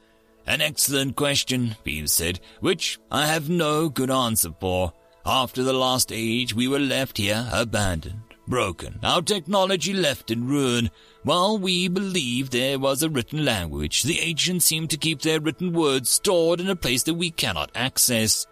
An 0.47 0.61
excellent 0.61 1.15
question, 1.15 1.75
Veems 1.85 2.11
said, 2.11 2.39
which 2.59 2.99
I 3.11 3.27
have 3.27 3.49
no 3.49 3.89
good 3.89 4.11
answer 4.11 4.49
for. 4.59 4.93
After 5.25 5.61
the 5.63 5.73
last 5.73 6.11
age, 6.11 6.55
we 6.55 6.67
were 6.67 6.79
left 6.79 7.17
here 7.17 7.47
abandoned, 7.51 8.21
broken, 8.47 8.99
our 9.03 9.21
technology 9.21 9.93
left 9.93 10.31
in 10.31 10.47
ruin. 10.47 10.89
While 11.23 11.59
we 11.59 11.87
believed 11.87 12.51
there 12.51 12.79
was 12.79 13.03
a 13.03 13.09
written 13.09 13.45
language, 13.45 14.01
the 14.01 14.19
ancients 14.19 14.65
seem 14.65 14.87
to 14.87 14.97
keep 14.97 15.21
their 15.21 15.39
written 15.39 15.73
words 15.73 16.09
stored 16.09 16.59
in 16.59 16.69
a 16.69 16.75
place 16.75 17.03
that 17.03 17.13
we 17.13 17.29
cannot 17.29 17.71
access. 17.75 18.47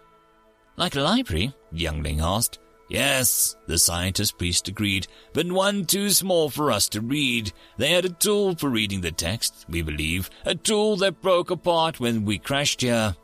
Like 0.76 0.94
a 0.94 1.00
library? 1.00 1.52
Youngling 1.72 2.20
asked. 2.20 2.60
Yes, 2.90 3.54
the 3.68 3.78
scientist 3.78 4.36
priest 4.36 4.66
agreed, 4.66 5.06
but 5.32 5.50
one 5.50 5.84
too 5.84 6.10
small 6.10 6.50
for 6.50 6.72
us 6.72 6.88
to 6.88 7.00
read. 7.00 7.52
They 7.76 7.92
had 7.92 8.04
a 8.04 8.08
tool 8.08 8.56
for 8.56 8.68
reading 8.68 9.00
the 9.00 9.12
text, 9.12 9.64
we 9.68 9.80
believe, 9.80 10.28
a 10.44 10.56
tool 10.56 10.96
that 10.96 11.22
broke 11.22 11.52
apart 11.52 12.00
when 12.00 12.24
we 12.24 12.36
crashed 12.38 12.80
here. 12.80 13.14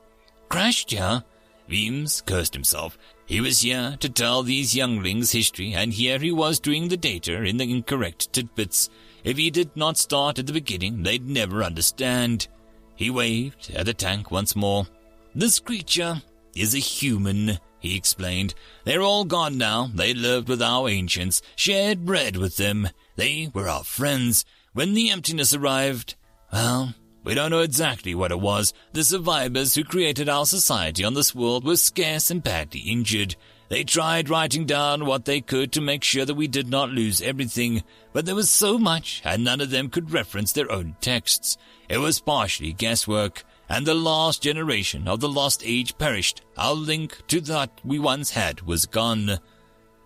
Crashed 0.49 0.93
here? 0.93 1.25
Veems 1.69 2.25
cursed 2.25 2.55
himself. 2.55 2.97
He 3.27 3.41
was 3.41 3.63
here 3.63 3.97
to 3.99 4.09
tell 4.09 4.45
these 4.45 4.77
younglings 4.77 5.33
history, 5.33 5.73
and 5.73 5.93
here 5.93 6.21
he 6.21 6.31
was 6.31 6.61
doing 6.61 6.87
the 6.87 6.97
data 6.97 7.43
in 7.43 7.57
the 7.57 7.69
incorrect 7.69 8.33
tidbits. 8.33 8.89
If 9.25 9.37
he 9.37 9.51
did 9.51 9.75
not 9.75 9.99
start 9.99 10.39
at 10.39 10.47
the 10.47 10.53
beginning, 10.53 11.03
they'd 11.03 11.27
never 11.27 11.65
understand. 11.65 12.47
He 12.95 13.11
waved 13.11 13.73
at 13.75 13.87
the 13.87 13.95
tank 13.95 14.31
once 14.31 14.55
more. 14.55 14.87
This 15.35 15.59
creature 15.59 16.23
is 16.55 16.77
a 16.77 16.79
human 16.79 17.59
he 17.87 17.97
explained. 17.97 18.55
They're 18.85 19.03
all 19.03 19.25
gone 19.25 19.57
now. 19.59 19.91
They 19.95 20.15
lived 20.15 20.49
with 20.49 20.63
our 20.63 20.89
ancients, 20.89 21.43
shared 21.55 22.05
bread 22.05 22.37
with 22.37 22.57
them. 22.57 22.89
They 23.17 23.51
were 23.55 23.69
our 23.69 23.85
friends. 23.85 24.45
When 24.73 24.95
the 24.95 25.11
emptiness 25.11 25.55
arrived, 25.55 26.17
well, 26.53 26.95
we 27.25 27.35
don't 27.35 27.51
know 27.51 27.61
exactly 27.61 28.15
what 28.15 28.31
it 28.31 28.41
was. 28.41 28.73
The 28.93 29.03
survivors 29.03 29.75
who 29.75 29.85
created 29.85 30.29
our 30.29 30.47
society 30.47 31.03
on 31.03 31.15
this 31.15 31.35
world 31.35 31.65
were 31.65 31.77
scarce 31.77 32.31
and 32.31 32.43
badly 32.43 32.81
injured. 32.81 33.37
They 33.69 33.83
tried 33.83 34.29
writing 34.29 34.65
down 34.65 35.07
what 35.07 35.25
they 35.25 35.41
could 35.41 35.73
to 35.73 35.81
make 35.81 36.05
sure 36.05 36.25
that 36.25 36.37
we 36.37 36.47
did 36.47 36.69
not 36.69 36.91
lose 36.91 37.21
everything, 37.21 37.83
but 38.13 38.25
there 38.25 38.37
was 38.37 38.49
so 38.49 38.79
much, 38.79 39.23
and 39.25 39.43
none 39.43 39.61
of 39.61 39.71
them 39.71 39.89
could 39.89 40.13
reference 40.13 40.53
their 40.53 40.71
own 40.71 40.95
texts. 41.01 41.59
It 41.89 41.99
was 41.99 42.21
partially 42.21 42.73
guesswork 42.73 43.45
and 43.69 43.87
the 43.87 43.95
last 43.95 44.43
generation 44.43 45.09
of 45.09 45.21
the 45.21 45.29
lost 45.29 45.63
age 45.65 45.97
perished. 45.99 46.43
Our 46.57 46.75
link 46.75 47.23
to 47.29 47.41
that 47.43 47.81
we 47.85 47.99
once 47.99 48.31
had 48.31 48.63
was 48.63 48.87
gone. 48.87 49.39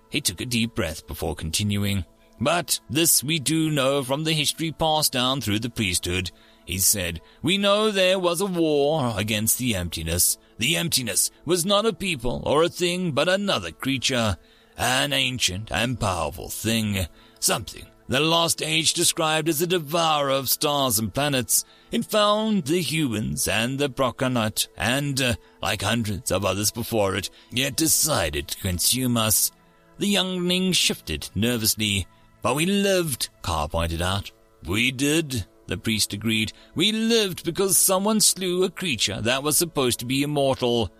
He 0.09 0.21
took 0.21 0.41
a 0.41 0.47
deep 0.47 0.75
breath 0.75 1.07
before 1.07 1.35
continuing. 1.35 2.05
But 2.41 2.81
this 2.89 3.23
we 3.23 3.39
do 3.39 3.71
know 3.71 4.03
from 4.03 4.25
the 4.25 4.33
history 4.33 4.73
passed 4.73 5.13
down 5.13 5.41
through 5.41 5.59
the 5.59 5.71
priesthood. 5.71 6.31
He 6.65 6.79
said, 6.79 7.21
We 7.43 7.59
know 7.59 7.91
there 7.91 8.19
was 8.19 8.41
a 8.41 8.47
war 8.47 9.13
against 9.17 9.59
the 9.59 9.75
emptiness. 9.75 10.39
The 10.59 10.77
emptiness 10.77 11.31
was 11.45 11.67
not 11.67 11.87
a 11.87 11.93
people 11.93 12.43
or 12.47 12.63
a 12.63 12.69
thing, 12.69 13.13
but 13.13 13.29
another 13.29 13.73
creature. 13.73 14.39
An 14.79 15.13
ancient 15.13 15.71
and 15.71 16.01
powerful 16.01 16.49
thing. 16.49 17.07
Something 17.39 17.87
the 18.11 18.19
lost 18.19 18.61
age 18.61 18.93
described 18.93 19.49
as 19.49 19.63
a 19.63 19.69
devourer 19.69 20.31
of 20.31 20.49
stars 20.49 20.99
and 20.99 21.15
planets. 21.15 21.65
It 21.93 22.05
found 22.05 22.65
the 22.65 22.81
humans 22.81 23.47
and 23.47 23.79
the 23.79 23.89
Prokanut, 23.89 24.67
and, 24.77 25.23
uh, 25.23 25.35
like 25.63 25.83
hundreds 25.83 26.33
of 26.33 26.45
others 26.45 26.73
before 26.73 27.15
it, 27.15 27.31
yet 27.53 27.77
decided 27.77 28.49
to 28.49 28.59
consume 28.59 29.17
us. 29.17 29.53
The 29.99 30.09
youngling 30.09 30.73
shifted 30.73 31.31
nervously. 31.37 32.09
But 32.43 32.57
we 32.57 32.67
lived, 32.67 33.29
Carr 33.43 33.69
pointed 33.69 34.03
out. 34.03 34.33
We 34.67 34.91
did, 34.91 35.47
the 35.69 35.79
priest 35.79 36.13
agreed. 36.13 36.53
We 36.75 36.91
lived 36.91 37.45
because 37.45 37.79
someone 37.79 38.19
slew 38.19 38.65
a 38.65 38.71
creature 38.71 39.21
that 39.21 39.45
was 39.45 39.57
supposed 39.57 40.01
to 40.01 40.05
be 40.05 40.25
immortal. 40.25 40.91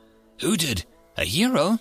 Who 0.43 0.57
did? 0.57 0.85
A 1.17 1.25
hero? 1.25 1.81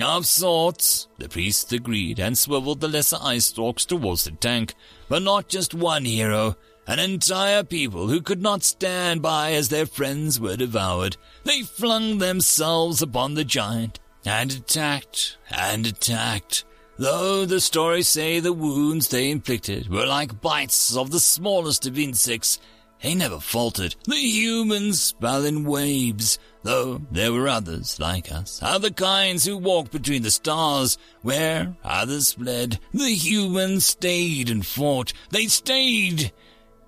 Of 0.00 0.26
sorts, 0.26 1.08
the 1.18 1.28
priest 1.28 1.72
agreed 1.72 2.18
and 2.18 2.36
swiveled 2.36 2.80
the 2.80 2.88
lesser 2.88 3.18
ice 3.20 3.46
stalks 3.46 3.84
towards 3.84 4.24
the 4.24 4.30
tank. 4.30 4.74
But 5.08 5.22
not 5.22 5.48
just 5.48 5.74
one 5.74 6.04
hero. 6.04 6.56
An 6.86 6.98
entire 6.98 7.64
people 7.64 8.08
who 8.08 8.20
could 8.20 8.40
not 8.40 8.62
stand 8.62 9.22
by 9.22 9.52
as 9.52 9.68
their 9.68 9.86
friends 9.86 10.38
were 10.38 10.56
devoured. 10.56 11.16
They 11.44 11.62
flung 11.62 12.18
themselves 12.18 13.02
upon 13.02 13.34
the 13.34 13.44
giant 13.44 13.98
and 14.24 14.52
attacked 14.52 15.38
and 15.50 15.86
attacked. 15.86 16.64
Though 16.98 17.44
the 17.44 17.60
stories 17.60 18.08
say 18.08 18.40
the 18.40 18.52
wounds 18.52 19.08
they 19.08 19.30
inflicted 19.30 19.88
were 19.88 20.06
like 20.06 20.40
bites 20.40 20.96
of 20.96 21.10
the 21.10 21.20
smallest 21.20 21.86
of 21.86 21.98
insects, 21.98 22.58
they 23.02 23.14
never 23.14 23.40
faltered. 23.40 23.96
The 24.04 24.16
humans 24.16 25.14
fell 25.20 25.44
in 25.44 25.64
waves, 25.64 26.38
though 26.66 27.00
there 27.12 27.32
were 27.32 27.48
others 27.48 27.98
like 28.00 28.32
us, 28.32 28.60
other 28.62 28.90
kinds 28.90 29.44
who 29.44 29.56
walked 29.56 29.92
between 29.92 30.22
the 30.22 30.30
stars, 30.30 30.98
where 31.22 31.76
others 31.84 32.32
fled. 32.32 32.78
The 32.92 33.14
humans 33.14 33.84
stayed 33.84 34.50
and 34.50 34.66
fought. 34.66 35.12
They 35.30 35.46
stayed 35.46 36.32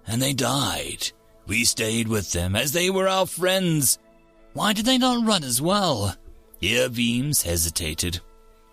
and 0.07 0.21
they 0.21 0.33
died. 0.33 1.12
We 1.47 1.64
stayed 1.64 2.09
with 2.09 2.33
them 2.33 2.57
as 2.57 2.73
they 2.73 2.91
were 2.91 3.09
our 3.09 3.27
friends. 3.27 3.99
Why 4.53 4.73
did 4.73 4.85
they 4.85 4.99
not 4.99 5.27
run 5.27 5.45
as 5.45 5.62
well? 5.62 6.14
Here 6.61 6.88
Veems 6.88 7.43
hesitated. 7.43 8.21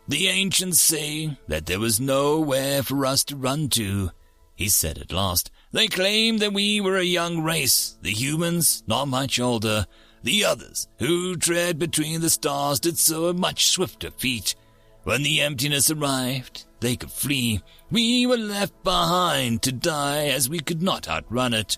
The 0.07 0.27
ancients 0.27 0.81
say 0.81 1.37
that 1.47 1.67
there 1.67 1.79
was 1.79 1.99
nowhere 1.99 2.81
for 2.83 3.05
us 3.05 3.23
to 3.25 3.35
run 3.35 3.69
to, 3.69 4.09
he 4.55 4.69
said 4.69 4.97
at 4.97 5.11
last. 5.11 5.51
They 5.71 5.87
claimed 5.87 6.39
that 6.39 6.53
we 6.53 6.81
were 6.81 6.97
a 6.97 7.03
young 7.03 7.43
race, 7.43 7.97
the 8.01 8.11
humans 8.11 8.83
not 8.87 9.07
much 9.07 9.39
older. 9.39 9.85
The 10.25 10.43
others, 10.43 10.87
who 10.97 11.35
tread 11.35 11.77
between 11.77 12.19
the 12.19 12.31
stars, 12.31 12.79
did 12.79 12.97
so 12.97 13.29
at 13.29 13.35
much 13.35 13.69
swifter 13.69 14.09
feet. 14.09 14.55
When 15.03 15.21
the 15.21 15.39
emptiness 15.39 15.91
arrived, 15.91 16.65
they 16.79 16.95
could 16.95 17.11
flee. 17.11 17.61
We 17.91 18.25
were 18.25 18.35
left 18.35 18.83
behind 18.83 19.61
to 19.61 19.71
die 19.71 20.29
as 20.29 20.49
we 20.49 20.61
could 20.61 20.81
not 20.81 21.07
outrun 21.07 21.53
it. 21.53 21.77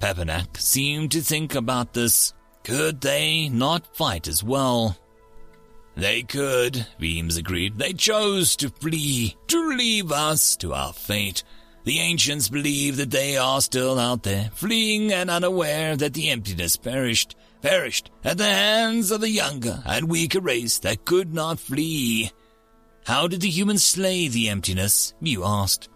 Papanak 0.00 0.58
seemed 0.58 1.10
to 1.10 1.22
think 1.22 1.56
about 1.56 1.92
this. 1.92 2.32
Could 2.62 3.00
they 3.00 3.48
not 3.48 3.96
fight 3.96 4.28
as 4.28 4.44
well? 4.44 4.96
They 5.96 6.22
could, 6.22 6.86
Veems 7.00 7.36
agreed. 7.36 7.78
They 7.78 7.94
chose 7.94 8.54
to 8.56 8.68
flee, 8.68 9.36
to 9.48 9.76
leave 9.76 10.12
us 10.12 10.54
to 10.58 10.72
our 10.72 10.92
fate. 10.92 11.42
The 11.82 11.98
ancients 11.98 12.48
believe 12.48 12.96
that 12.98 13.10
they 13.10 13.36
are 13.36 13.60
still 13.60 13.98
out 13.98 14.22
there, 14.22 14.52
fleeing 14.54 15.12
and 15.12 15.28
unaware 15.28 15.96
that 15.96 16.14
the 16.14 16.30
emptiness 16.30 16.76
perished 16.76 17.34
perished 17.62 18.10
at 18.24 18.36
the 18.36 18.44
hands 18.44 19.10
of 19.10 19.20
the 19.20 19.30
younger 19.30 19.82
and 19.86 20.10
weaker 20.10 20.40
race 20.40 20.78
that 20.80 21.04
could 21.04 21.32
not 21.32 21.58
flee. 21.58 22.30
How 23.06 23.26
did 23.28 23.40
the 23.40 23.48
humans 23.48 23.84
slay 23.84 24.28
the 24.28 24.48
emptiness? 24.48 25.14
Mew 25.20 25.44
asked. 25.44 25.88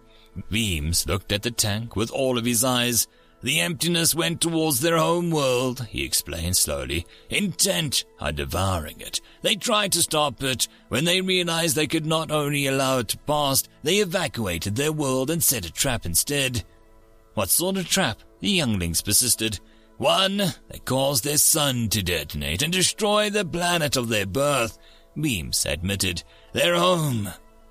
Veems 0.51 1.07
looked 1.07 1.33
at 1.33 1.43
the 1.43 1.51
tank 1.51 1.97
with 1.97 2.11
all 2.11 2.39
of 2.39 2.45
his 2.45 2.65
eyes. 2.65 3.07
The 3.43 3.61
emptiness 3.61 4.15
went 4.15 4.41
towards 4.41 4.81
their 4.81 4.97
home 4.97 5.31
world, 5.31 5.87
he 5.91 6.05
explained 6.05 6.57
slowly, 6.57 7.07
intent 7.31 8.05
on 8.19 8.35
devouring 8.35 9.01
it. 9.01 9.21
They 9.43 9.55
tried 9.57 9.93
to 9.93 10.03
stop 10.03 10.43
it. 10.43 10.69
When 10.89 11.05
they 11.05 11.21
realized 11.21 11.77
they 11.77 11.87
could 11.87 12.07
not 12.07 12.31
only 12.31 12.67
allow 12.67 12.99
it 12.99 13.09
to 13.09 13.19
pass, 13.19 13.63
they 13.83 13.97
evacuated 13.97 14.75
their 14.75 14.93
world 14.93 15.31
and 15.31 15.43
set 15.43 15.67
a 15.67 15.73
trap 15.73 16.07
instead. 16.07 16.65
What 17.35 17.51
sort 17.51 17.77
of 17.77 17.87
trap? 17.89 18.19
The 18.41 18.51
younglings 18.51 19.03
persisted. 19.03 19.61
One 19.99 20.37
that 20.37 20.85
caused 20.85 21.25
their 21.25 21.39
sun 21.39 21.89
to 21.89 22.03
detonate 22.03 22.63
and 22.63 22.73
destroy 22.73 23.31
the 23.31 23.45
planet 23.45 23.97
of 23.97 24.09
their 24.09 24.27
birth, 24.27 24.79
Veems 25.17 25.65
admitted. 25.65 26.23
Their 26.53 26.77
home, 26.77 27.31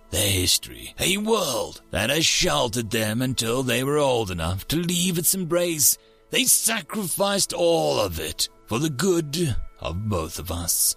their 0.10 0.32
history, 0.32 0.96
a 1.00 1.18
world 1.18 1.82
that 1.92 2.10
has 2.10 2.26
sheltered 2.26 2.90
them 2.90 3.22
until 3.22 3.62
they 3.62 3.84
were 3.84 4.00
old 4.00 4.32
enough 4.32 4.68
to 4.70 4.78
leave 4.78 5.20
its 5.20 5.36
embrace. 5.36 5.98
They 6.32 6.46
sacrificed 6.46 7.54
all 7.54 8.00
of 8.00 8.20
it 8.20 8.50
for 8.66 8.80
the 8.80 8.90
good 8.90 9.56
of 9.80 10.10
both 10.10 10.40
of 10.40 10.52
us. 10.52 10.96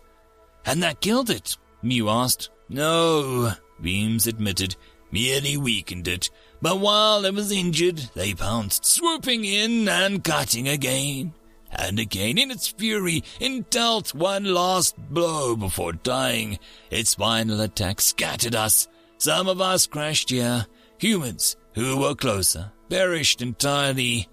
And 0.64 0.82
that 0.82 1.00
killed 1.00 1.28
it? 1.28 1.58
Mew 1.82 2.08
asked. 2.08 2.50
No, 2.70 3.52
Veems 3.80 4.26
admitted, 4.26 4.76
merely 5.10 5.56
weakened 5.56 6.08
it. 6.08 6.30
But 6.60 6.80
while 6.80 7.24
it 7.24 7.34
was 7.34 7.52
injured, 7.52 8.10
they 8.14 8.34
pounced, 8.34 8.84
swooping 8.84 9.44
in 9.44 9.88
and 9.88 10.24
cutting 10.24 10.68
again 10.68 11.34
and 11.70 11.98
again 11.98 12.38
in 12.38 12.50
its 12.50 12.68
fury, 12.68 13.22
it 13.40 13.70
dealt 13.70 14.14
one 14.14 14.44
last 14.44 14.96
blow 15.10 15.56
before 15.56 15.92
dying. 15.92 16.58
Its 16.90 17.14
final 17.14 17.60
attack 17.60 18.00
scattered 18.00 18.54
us. 18.54 18.88
Some 19.18 19.48
of 19.48 19.60
us 19.60 19.86
crashed 19.86 20.30
here. 20.30 20.66
Humans 20.98 21.56
who 21.74 21.98
were 21.98 22.14
closer 22.14 22.72
perished 22.88 23.42
entirely. 23.42 24.28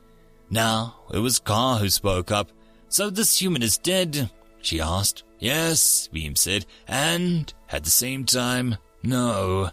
Now 0.49 0.95
it 1.13 1.19
was 1.19 1.39
Carr 1.39 1.79
who 1.79 1.89
spoke 1.89 2.31
up. 2.31 2.51
So 2.89 3.09
this 3.09 3.39
human 3.39 3.61
is 3.61 3.77
dead? 3.77 4.29
She 4.61 4.79
asked. 4.79 5.23
Yes, 5.38 6.09
Veem 6.13 6.38
said, 6.38 6.65
and 6.88 7.53
at 7.69 7.83
the 7.83 7.89
same 7.89 8.23
time, 8.23 8.77
no. 9.03 9.69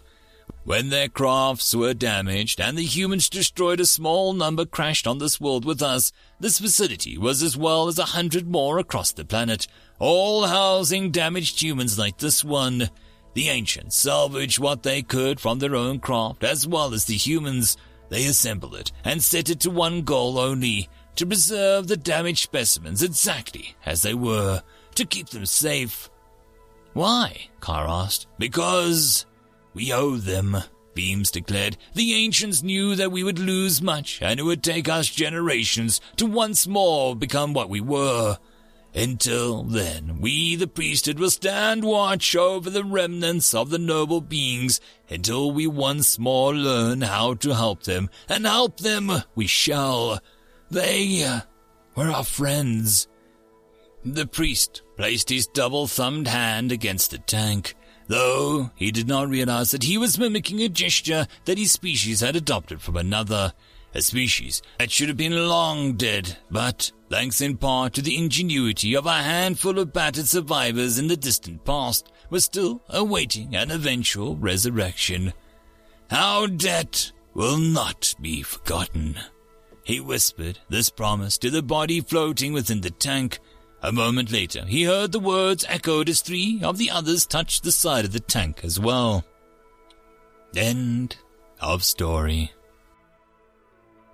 When 0.64 0.90
their 0.90 1.08
crafts 1.08 1.74
were 1.74 1.92
damaged 1.92 2.60
and 2.60 2.78
the 2.78 2.84
humans 2.84 3.28
destroyed 3.28 3.80
a 3.80 3.84
small 3.84 4.32
number 4.32 4.64
crashed 4.64 5.08
on 5.08 5.18
this 5.18 5.40
world 5.40 5.64
with 5.64 5.82
us, 5.82 6.12
this 6.38 6.60
facility 6.60 7.18
was 7.18 7.42
as 7.42 7.56
well 7.56 7.88
as 7.88 7.98
a 7.98 8.04
hundred 8.04 8.46
more 8.46 8.78
across 8.78 9.10
the 9.10 9.24
planet, 9.24 9.66
all 9.98 10.46
housing 10.46 11.10
damaged 11.10 11.60
humans 11.60 11.98
like 11.98 12.18
this 12.18 12.44
one. 12.44 12.90
The 13.34 13.48
ancients 13.48 13.96
salvaged 13.96 14.60
what 14.60 14.84
they 14.84 15.02
could 15.02 15.40
from 15.40 15.58
their 15.58 15.74
own 15.74 15.98
craft 15.98 16.44
as 16.44 16.64
well 16.64 16.94
as 16.94 17.06
the 17.06 17.16
humans. 17.16 17.76
They 18.08 18.26
assembled 18.26 18.76
it 18.76 18.92
and 19.04 19.20
set 19.20 19.50
it 19.50 19.58
to 19.60 19.70
one 19.70 20.02
goal 20.02 20.38
only, 20.38 20.88
to 21.16 21.26
preserve 21.26 21.88
the 21.88 21.96
damaged 21.96 22.40
specimens 22.40 23.02
exactly 23.02 23.74
as 23.84 24.02
they 24.02 24.14
were, 24.14 24.62
to 24.94 25.04
keep 25.06 25.30
them 25.30 25.46
safe. 25.46 26.08
Why? 26.92 27.48
Carr 27.60 27.88
asked. 27.88 28.26
Because 28.38 29.26
we 29.74 29.92
owe 29.92 30.16
them, 30.16 30.56
Veems 30.94 31.30
declared. 31.30 31.76
The 31.94 32.14
ancients 32.14 32.62
knew 32.62 32.94
that 32.96 33.12
we 33.12 33.24
would 33.24 33.38
lose 33.38 33.80
much, 33.80 34.20
and 34.20 34.38
it 34.38 34.42
would 34.42 34.62
take 34.62 34.88
us 34.88 35.08
generations 35.08 36.00
to 36.16 36.26
once 36.26 36.66
more 36.66 37.16
become 37.16 37.54
what 37.54 37.70
we 37.70 37.80
were. 37.80 38.38
Until 38.94 39.62
then, 39.62 40.20
we, 40.20 40.54
the 40.54 40.66
priesthood, 40.66 41.18
will 41.18 41.30
stand 41.30 41.82
watch 41.82 42.36
over 42.36 42.68
the 42.68 42.84
remnants 42.84 43.54
of 43.54 43.70
the 43.70 43.78
noble 43.78 44.20
beings 44.20 44.80
until 45.08 45.50
we 45.50 45.66
once 45.66 46.18
more 46.18 46.54
learn 46.54 47.00
how 47.00 47.34
to 47.34 47.54
help 47.54 47.84
them, 47.84 48.10
and 48.28 48.44
help 48.44 48.78
them 48.78 49.10
we 49.34 49.46
shall. 49.46 50.20
They 50.70 51.24
uh, 51.24 51.40
were 51.94 52.10
our 52.10 52.24
friends. 52.24 53.08
The 54.04 54.26
priest 54.26 54.82
placed 54.98 55.30
his 55.30 55.46
double-thumbed 55.46 56.28
hand 56.28 56.70
against 56.70 57.12
the 57.12 57.18
tank 57.18 57.74
though 58.08 58.70
he 58.74 58.90
did 58.90 59.08
not 59.08 59.28
realize 59.28 59.70
that 59.70 59.84
he 59.84 59.98
was 59.98 60.18
mimicking 60.18 60.60
a 60.60 60.68
gesture 60.68 61.26
that 61.44 61.58
his 61.58 61.72
species 61.72 62.20
had 62.20 62.36
adopted 62.36 62.80
from 62.80 62.96
another, 62.96 63.52
a 63.94 64.02
species 64.02 64.62
that 64.78 64.90
should 64.90 65.08
have 65.08 65.16
been 65.16 65.48
long 65.48 65.94
dead, 65.94 66.38
but, 66.50 66.92
thanks 67.10 67.40
in 67.40 67.56
part 67.56 67.92
to 67.94 68.02
the 68.02 68.16
ingenuity 68.16 68.94
of 68.94 69.06
a 69.06 69.12
handful 69.22 69.78
of 69.78 69.92
battered 69.92 70.26
survivors 70.26 70.98
in 70.98 71.08
the 71.08 71.16
distant 71.16 71.64
past, 71.64 72.10
was 72.30 72.44
still 72.44 72.82
awaiting 72.88 73.54
an 73.54 73.70
eventual 73.70 74.36
resurrection. 74.36 75.32
Our 76.10 76.48
debt 76.48 77.12
will 77.34 77.58
not 77.58 78.14
be 78.20 78.42
forgotten. 78.42 79.16
He 79.84 80.00
whispered 80.00 80.58
this 80.68 80.90
promise 80.90 81.38
to 81.38 81.50
the 81.50 81.62
body 81.62 82.00
floating 82.00 82.52
within 82.52 82.80
the 82.80 82.90
tank, 82.90 83.40
a 83.82 83.92
moment 83.92 84.30
later, 84.30 84.64
he 84.64 84.84
heard 84.84 85.12
the 85.12 85.20
words 85.20 85.64
echoed 85.68 86.08
as 86.08 86.20
three 86.20 86.60
of 86.62 86.78
the 86.78 86.90
others 86.90 87.26
touched 87.26 87.64
the 87.64 87.72
side 87.72 88.04
of 88.04 88.12
the 88.12 88.20
tank 88.20 88.60
as 88.62 88.78
well. 88.78 89.24
End 90.56 91.16
of 91.60 91.82
story. 91.82 92.52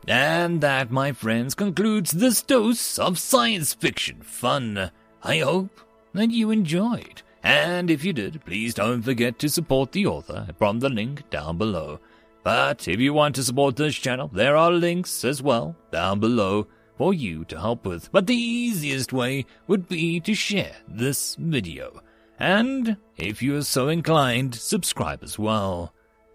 And 0.07 0.63
that, 0.63 0.91
my 0.91 1.13
friends, 1.13 1.55
concludes 1.55 2.13
this 2.13 2.41
dose 2.41 2.99
of 2.99 3.19
science 3.19 3.75
fiction 3.75 4.23
fun. 4.23 4.91
I 5.23 5.39
hope 5.39 5.81
that 6.15 6.31
you 6.31 6.51
enjoyed. 6.51 7.23
And 7.43 7.91
if 7.91 8.05
you 8.05 8.13
did, 8.13 8.45
please 8.47 8.75
don't 8.75 9.03
forget 9.03 9.39
to 9.41 9.49
support 9.49 9.93
the 9.93 10.07
author 10.07 10.49
from 10.57 10.81
the 10.81 10.89
link 10.89 11.29
down 11.29 11.59
below. 11.59 12.01
But 12.43 12.89
if 12.89 12.99
you 13.01 13.13
want 13.13 13.35
to 13.35 13.43
support 13.43 13.77
this 13.77 13.95
channel, 13.95 14.31
there 14.33 14.57
are 14.57 14.73
links 14.73 15.25
as 15.25 15.43
well 15.43 15.77
down 15.93 16.21
below 16.21 16.67
for 16.99 17.15
you 17.15 17.45
to 17.47 17.59
help 17.59 17.87
with, 17.87 18.11
but 18.13 18.27
the 18.27 18.35
easiest 18.35 19.13
way 19.13 19.47
would 19.67 19.89
be 19.89 20.21
to 20.21 20.35
share 20.35 20.75
this 20.87 21.37
video. 21.37 22.03
And, 22.39 22.97
if 23.17 23.43
you 23.43 23.57
are 23.57 23.63
so 23.63 23.89
inclined, 23.89 24.55
subscribe 24.55 25.23
as 25.23 25.39
well. 25.39 25.95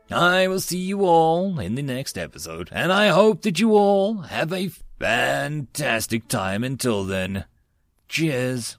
I 0.10 0.48
will 0.48 0.60
see 0.60 0.80
you 0.80 1.06
all 1.06 1.60
in 1.60 1.76
the 1.76 1.84
next 1.84 2.18
episode, 2.18 2.70
and 2.72 2.92
I 2.92 3.08
hope 3.10 3.42
that 3.44 3.60
you 3.60 3.74
all 3.74 4.22
have 4.22 4.52
a 4.52 4.72
fantastic 5.00 6.28
time 6.28 6.64
until 6.64 7.04
then. 7.04 7.46
Cheers. 8.08 8.78